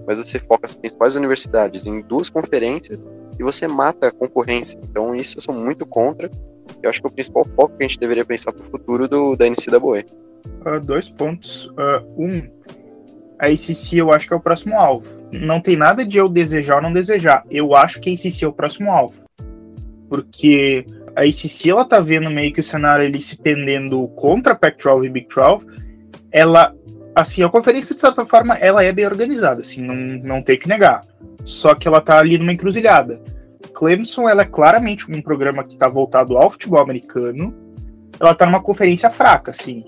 [0.05, 3.07] mas você foca as principais universidades em duas conferências
[3.39, 4.79] e você mata a concorrência.
[4.83, 6.29] Então isso eu sou muito contra.
[6.81, 9.07] Eu acho que é o principal foco que a gente deveria pensar para o futuro
[9.07, 10.05] do, da NCAA.
[10.65, 11.65] Uh, dois pontos.
[11.67, 12.49] Uh, um,
[13.39, 15.09] a ACC eu acho que é o próximo alvo.
[15.31, 17.43] Não tem nada de eu desejar ou não desejar.
[17.49, 19.23] Eu acho que a ACC é o próximo alvo.
[20.09, 20.85] Porque
[21.15, 25.05] a ACC ela tá vendo meio que o cenário ele se pendendo contra a Pac-12
[25.05, 25.65] e Big 12.
[26.31, 26.75] Ela
[27.15, 30.67] assim, a conferência, de certa forma, ela é bem organizada, assim, não, não tem que
[30.67, 31.03] negar.
[31.43, 33.21] Só que ela tá ali numa encruzilhada.
[33.73, 37.53] Clemson, ela é claramente um programa que tá voltado ao futebol americano.
[38.19, 39.83] Ela tá numa conferência fraca, assim.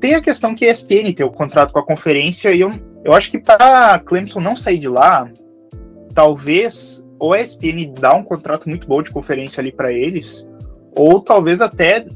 [0.00, 2.72] Tem a questão que a ESPN tem o contrato com a conferência e eu,
[3.04, 5.30] eu acho que para Clemson não sair de lá,
[6.12, 10.46] talvez ou a ESPN dá um contrato muito bom de conferência ali para eles,
[10.94, 12.06] ou talvez até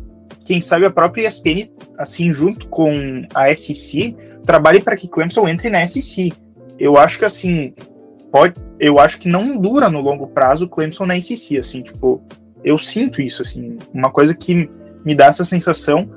[0.45, 5.68] quem sabe a própria ESPN, assim, junto com a SEC, trabalhe para que Clemson entre
[5.68, 6.32] na SEC.
[6.78, 7.74] Eu acho que, assim,
[8.30, 12.22] pode, eu acho que não dura no longo prazo o Clemson na SEC, assim, tipo,
[12.62, 14.70] eu sinto isso, assim, uma coisa que
[15.05, 16.09] me dá essa sensação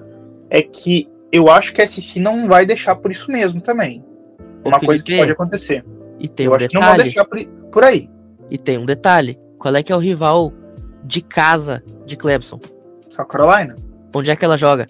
[0.50, 4.04] é que eu acho que a SEC não vai deixar por isso mesmo também.
[4.66, 5.84] Uma coisa que pode acontecer.
[6.20, 6.70] E tem eu um acho detalhe.
[6.70, 8.10] que não vão deixar por, por aí.
[8.50, 9.40] E tem um detalhe.
[9.58, 10.52] Qual é que é o rival
[11.06, 12.60] de casa de Clemson?
[13.10, 13.76] South Carolina.
[14.14, 14.86] Onde é que ela joga?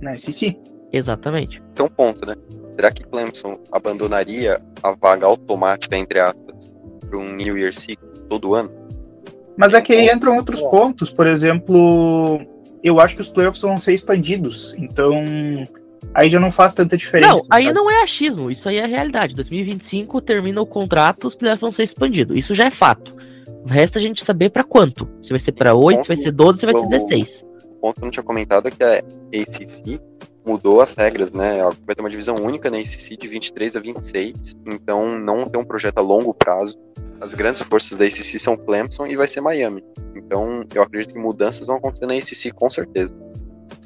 [0.00, 0.58] Na SEC.
[0.92, 1.62] Exatamente.
[1.74, 2.34] Tem um ponto, né?
[2.74, 6.43] Será que Clemson abandonaria a vaga automática, entre aspas,
[7.04, 8.70] para um New Year Six todo ano?
[9.56, 11.10] Mas é que aí entram outros pontos.
[11.10, 12.40] Por exemplo,
[12.82, 14.74] eu acho que os playoffs vão ser expandidos.
[14.76, 15.24] Então,
[16.12, 17.46] aí já não faz tanta diferença.
[17.48, 17.74] Não, aí sabe?
[17.74, 19.34] não é achismo, isso aí é realidade.
[19.34, 22.36] 2025 termina o contrato, os playoffs vão ser expandidos.
[22.36, 23.14] Isso já é fato.
[23.66, 25.08] Resta a gente saber para quanto.
[25.22, 27.46] Se vai ser para 8, se vai ser 12, se vai ser 16.
[27.78, 30.00] O ponto que eu não tinha comentado é que a ACC
[30.44, 31.62] mudou as regras, né?
[31.86, 35.64] Vai ter uma divisão única na ACC de 23 a 26, então não tem um
[35.64, 36.78] projeto a longo prazo.
[37.20, 39.82] As grandes forças da ACC são Clemson e vai ser Miami.
[40.14, 43.14] Então eu acredito que mudanças vão acontecer na ACC com certeza.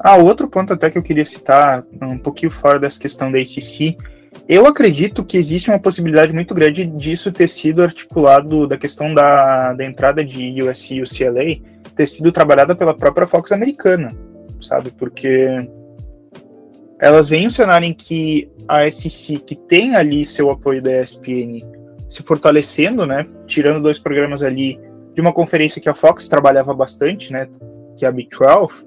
[0.00, 3.96] Ah, outro ponto até que eu queria citar, um pouquinho fora dessa questão da ACC,
[4.48, 9.72] eu acredito que existe uma possibilidade muito grande disso ter sido articulado, da questão da,
[9.74, 11.60] da entrada de USC e UCLA,
[11.94, 14.16] ter sido trabalhada pela própria Fox americana,
[14.60, 14.90] sabe?
[14.92, 15.68] Porque
[17.00, 21.60] elas veem um cenário em que a SEC, que tem ali seu apoio da ESPN,
[22.08, 23.24] se fortalecendo, né?
[23.46, 24.80] Tirando dois programas ali
[25.14, 27.48] de uma conferência que a Fox trabalhava bastante, né?
[27.96, 28.86] Que é a Big 12.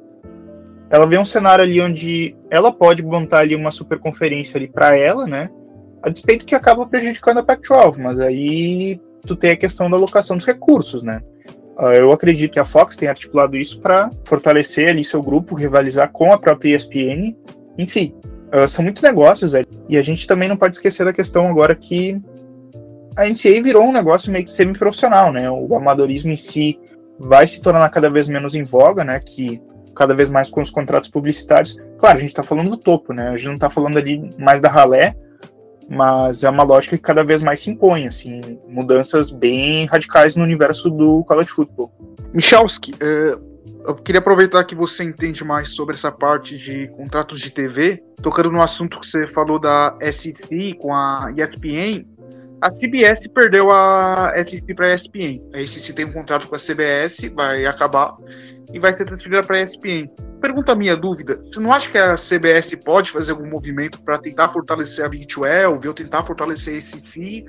[0.90, 4.96] Ela vê um cenário ali onde ela pode montar ali uma super conferência ali para
[4.98, 5.50] ela, né?
[6.04, 10.36] A despeito que acaba prejudicando a Pac-12, mas aí tu tem a questão da alocação
[10.36, 11.22] dos recursos, né?
[11.78, 16.12] Uh, eu acredito que a Fox tem articulado isso para fortalecer ali seu grupo, rivalizar
[16.12, 17.36] com a própria ESPN.
[17.78, 18.14] Enfim,
[18.54, 19.68] uh, são muitos negócios, velho.
[19.88, 22.20] E a gente também não pode esquecer da questão agora que
[23.16, 25.50] a NCAA virou um negócio meio que semi-profissional, né?
[25.50, 26.80] O amadorismo em si
[27.20, 29.20] vai se tornar cada vez menos em voga, né?
[29.20, 29.62] Que
[29.96, 31.78] cada vez mais com os contratos publicitários.
[31.98, 33.30] Claro, a gente está falando do topo, né?
[33.30, 35.16] A gente não está falando ali mais da ralé,
[35.90, 40.44] mas é uma lógica que cada vez mais se impõe, assim, mudanças bem radicais no
[40.44, 41.92] universo do college football.
[42.34, 43.38] Michalski, é,
[43.86, 48.52] eu queria aproveitar que você entende mais sobre essa parte de contratos de TV, tocando
[48.52, 52.06] no assunto que você falou da SEC com a ESPN.
[52.62, 55.42] A CBS perdeu a SEC para a ESPN.
[55.52, 58.16] A SEC tem um contrato com a CBS, vai acabar
[58.72, 60.08] e vai ser transferida para a ESPN.
[60.40, 64.50] Pergunta minha dúvida: você não acha que a CBS pode fazer algum movimento para tentar
[64.50, 67.46] fortalecer a Big 12 ou tentar fortalecer a SEC?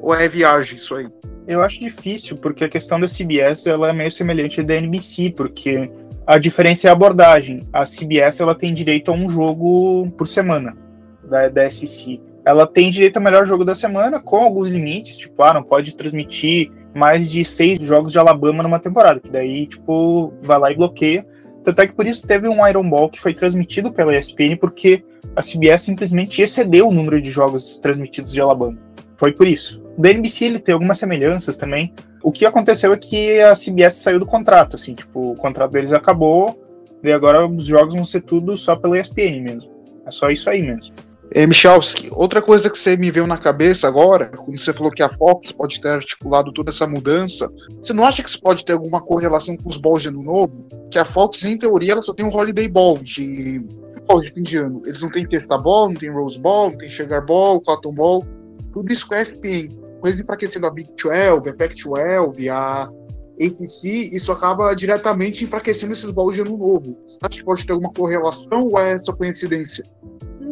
[0.00, 1.08] Ou é viagem isso aí?
[1.46, 5.32] Eu acho difícil, porque a questão da CBS ela é meio semelhante à da NBC,
[5.36, 5.88] porque
[6.26, 7.66] a diferença é a abordagem.
[7.72, 10.76] A CBS ela tem direito a um jogo por semana
[11.22, 12.20] da, da SEC.
[12.46, 15.96] Ela tem direito ao melhor jogo da semana, com alguns limites, tipo, ah, não pode
[15.96, 20.76] transmitir mais de seis jogos de Alabama numa temporada, que daí, tipo, vai lá e
[20.76, 21.26] bloqueia.
[21.64, 25.04] Tanto é que por isso teve um Iron Ball que foi transmitido pela ESPN, porque
[25.34, 28.78] a CBS simplesmente excedeu o número de jogos transmitidos de Alabama.
[29.16, 29.82] Foi por isso.
[29.98, 31.92] O da NBC ele tem algumas semelhanças também.
[32.22, 35.92] O que aconteceu é que a CBS saiu do contrato, assim, tipo, o contrato deles
[35.92, 36.56] acabou,
[37.02, 39.70] e agora os jogos vão ser tudo só pela ESPN mesmo.
[40.06, 40.94] É só isso aí mesmo.
[41.36, 45.02] É, Michalski, outra coisa que você me veio na cabeça agora, quando você falou que
[45.02, 48.72] a Fox pode ter articulado toda essa mudança, você não acha que isso pode ter
[48.72, 50.66] alguma correlação com os balls de ano novo?
[50.90, 54.56] Que a Fox, em teoria, ela só tem um Holiday Ball de, de fim de
[54.56, 54.80] ano.
[54.86, 58.24] Eles não têm Fiesta Ball, não tem Rose Ball, não tem Sugar Ball, Cotton Ball,
[58.72, 59.68] tudo isso com a ESPN.
[60.06, 62.90] Eles enfraquecendo a Big 12, a Pac-12, a
[63.38, 66.96] ACC, isso acaba diretamente enfraquecendo esses balls de ano novo.
[67.06, 69.84] Você acha que pode ter alguma correlação ou é só coincidência?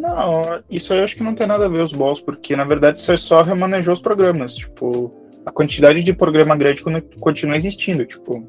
[0.04, 2.64] Não, isso aí eu acho que não tem nada a ver os balls, porque na
[2.64, 4.54] verdade você só remanejou os programas.
[4.54, 5.10] Tipo,
[5.46, 6.82] a quantidade de programa grande
[7.18, 8.04] continua existindo.
[8.04, 8.46] Tipo,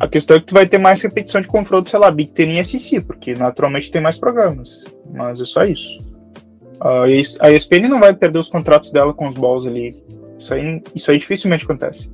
[0.00, 2.58] a questão é que tu vai ter mais repetição de confronto, sei lá, Big Ten
[2.58, 4.84] e SEC, porque naturalmente tem mais programas.
[5.12, 6.00] Mas é só isso.
[6.80, 10.02] a ESPN não vai perder os contratos dela com os balls ali.
[10.38, 12.10] Isso aí, isso aí dificilmente acontece.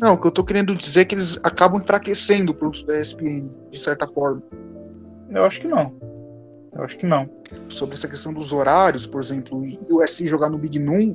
[0.00, 3.00] Não, o que eu tô querendo dizer é que eles acabam enfraquecendo o produto da
[3.00, 4.42] ESPN, de certa forma.
[5.30, 6.15] Eu acho que não.
[6.76, 7.28] Eu acho que não.
[7.68, 11.14] Sobre essa questão dos horários, por exemplo, e o USC jogar no Big Noon,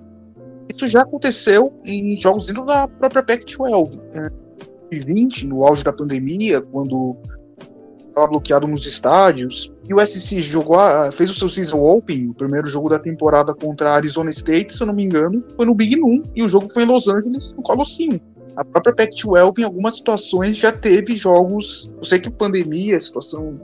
[0.74, 4.00] isso já aconteceu em jogos dentro da própria Pac-12.
[4.16, 4.30] Em
[4.90, 7.16] 2020, no auge da pandemia, quando
[8.08, 10.80] estava bloqueado nos estádios, e o SC jogou,
[11.14, 14.84] fez o seu season open, o primeiro jogo da temporada contra a Arizona State, se
[14.84, 17.54] eu não me engano, foi no Big Noon, e o jogo foi em Los Angeles,
[17.54, 18.20] no Colosseum.
[18.56, 21.90] A própria Pac-12, em algumas situações, já teve jogos.
[21.98, 23.58] Eu sei que pandemia, situação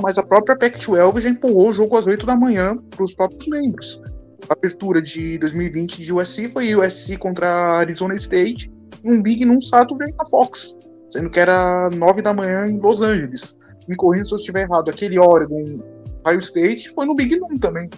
[0.00, 3.46] mas a própria Pac-12 já empurrou o jogo às 8 da manhã para os próprios
[3.48, 4.00] membros.
[4.48, 8.72] A abertura de 2020 de USC foi USC contra Arizona State,
[9.04, 10.76] um Big num Saturday na Fox,
[11.10, 13.56] sendo que era 9 da manhã em Los Angeles.
[13.86, 14.90] Me corrija se eu estiver errado.
[14.90, 15.80] Aquele Oregon
[16.26, 17.88] Ohio State foi no Big Noon também.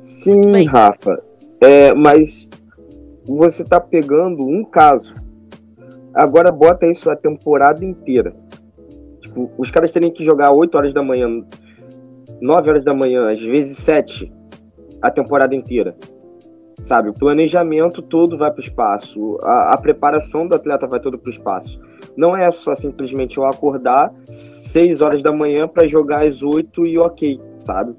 [0.00, 1.22] Sim, Rafa.
[1.60, 2.48] É, mas
[3.26, 5.12] você está pegando um caso
[6.18, 8.34] Agora bota isso a temporada inteira.
[9.56, 11.44] Os caras terem que jogar 8 horas da manhã,
[12.40, 14.32] 9 horas da manhã, às vezes 7,
[15.02, 15.94] a temporada inteira.
[16.80, 21.18] Sabe, o planejamento todo vai para o espaço, a, a, preparação do atleta vai todo
[21.18, 21.80] para o espaço.
[22.16, 26.96] Não é só simplesmente eu acordar 6 horas da manhã para jogar às 8 e
[26.96, 27.96] ok, sabe?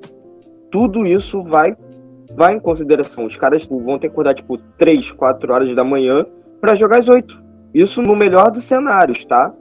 [0.72, 1.76] Tudo isso vai
[2.36, 3.26] vai em consideração.
[3.26, 6.26] Os caras vão ter que acordar tipo 3, 4 horas da manhã
[6.62, 7.44] para jogar às 8.
[7.74, 9.54] Isso no melhor dos cenários, tá?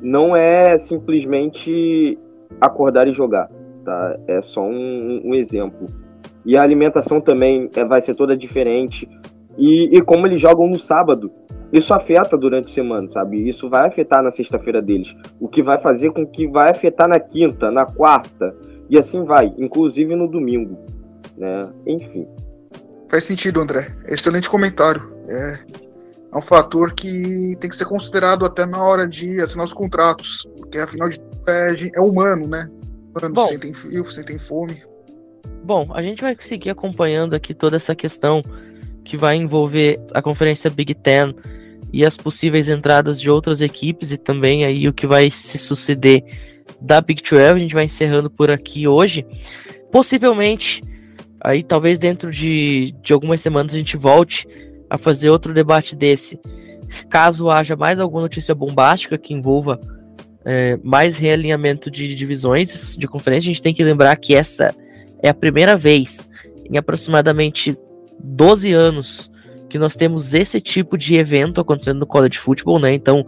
[0.00, 2.18] Não é simplesmente
[2.60, 3.48] acordar e jogar,
[3.84, 4.16] tá?
[4.26, 5.86] É só um, um exemplo.
[6.44, 9.08] E a alimentação também é, vai ser toda diferente.
[9.58, 11.30] E, e como eles jogam no sábado,
[11.72, 13.48] isso afeta durante a semana, sabe?
[13.48, 15.14] Isso vai afetar na sexta-feira deles.
[15.38, 18.54] O que vai fazer com que vai afetar na quinta, na quarta,
[18.88, 20.78] e assim vai, inclusive no domingo,
[21.36, 21.62] né?
[21.86, 22.26] Enfim.
[23.08, 23.88] Faz sentido, André.
[24.06, 25.12] Excelente comentário.
[25.28, 25.58] É,
[26.32, 30.48] é um fator que tem que ser considerado até na hora de assinar os contratos,
[30.56, 32.70] porque afinal de é, é humano, né?
[33.14, 34.82] Humano, Bom, sentem frio, sentem fome.
[35.64, 38.42] Bom, a gente vai seguir acompanhando aqui toda essa questão
[39.04, 41.34] que vai envolver a conferência Big Ten
[41.92, 46.22] e as possíveis entradas de outras equipes e também aí o que vai se suceder
[46.80, 47.42] da Big 12.
[47.42, 49.26] A gente vai encerrando por aqui hoje.
[49.90, 50.80] Possivelmente,
[51.40, 54.46] aí talvez dentro de, de algumas semanas a gente volte
[54.90, 56.38] a fazer outro debate desse,
[57.08, 59.80] caso haja mais alguma notícia bombástica que envolva
[60.44, 64.74] é, mais realinhamento de divisões de conferência, a gente tem que lembrar que essa
[65.22, 66.28] é a primeira vez
[66.68, 67.76] em aproximadamente
[68.22, 69.30] 12 anos
[69.68, 72.92] que nós temos esse tipo de evento acontecendo no college football, né?
[72.92, 73.24] Então,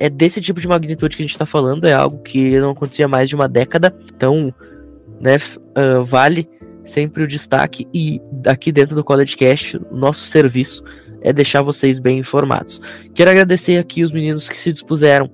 [0.00, 3.06] é desse tipo de magnitude que a gente está falando, é algo que não acontecia
[3.06, 4.52] mais de uma década, então,
[5.20, 6.48] né, uh, vale
[6.86, 10.82] sempre o destaque e aqui dentro do College Cast, nosso serviço
[11.20, 12.80] é deixar vocês bem informados.
[13.14, 15.30] Quero agradecer aqui os meninos que se dispuseram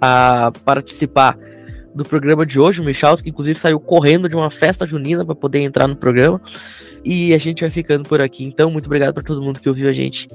[0.00, 1.38] a participar
[1.94, 5.34] do programa de hoje, o Michals, que inclusive saiu correndo de uma festa junina para
[5.34, 6.40] poder entrar no programa.
[7.04, 8.44] E a gente vai ficando por aqui.
[8.44, 10.28] Então, muito obrigado para todo mundo que ouviu a gente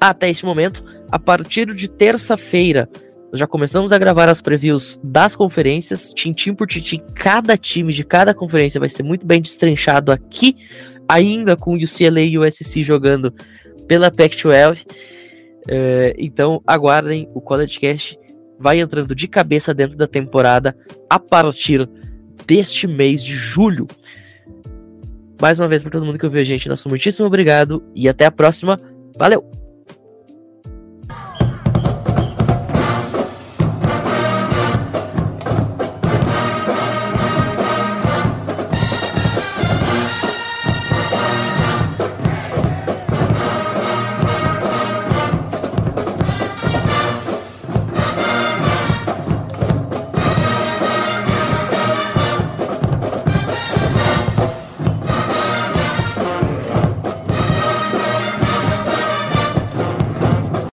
[0.00, 0.84] até este momento.
[1.10, 2.88] A partir de terça-feira,
[3.36, 8.34] já começamos a gravar as previews das conferências, tintim por tintim, cada time de cada
[8.34, 10.56] conferência vai ser muito bem destrinchado aqui,
[11.08, 13.32] ainda com o UCLA e o USC jogando
[13.86, 14.84] pela Pac-12.
[15.68, 18.18] É, então aguardem, o College Cast
[18.58, 20.76] vai entrando de cabeça dentro da temporada
[21.10, 21.88] a partir
[22.46, 23.86] deste mês de julho.
[25.40, 28.24] Mais uma vez para todo mundo que ouviu a gente, nosso muitíssimo obrigado e até
[28.24, 28.78] a próxima.
[29.18, 29.65] Valeu!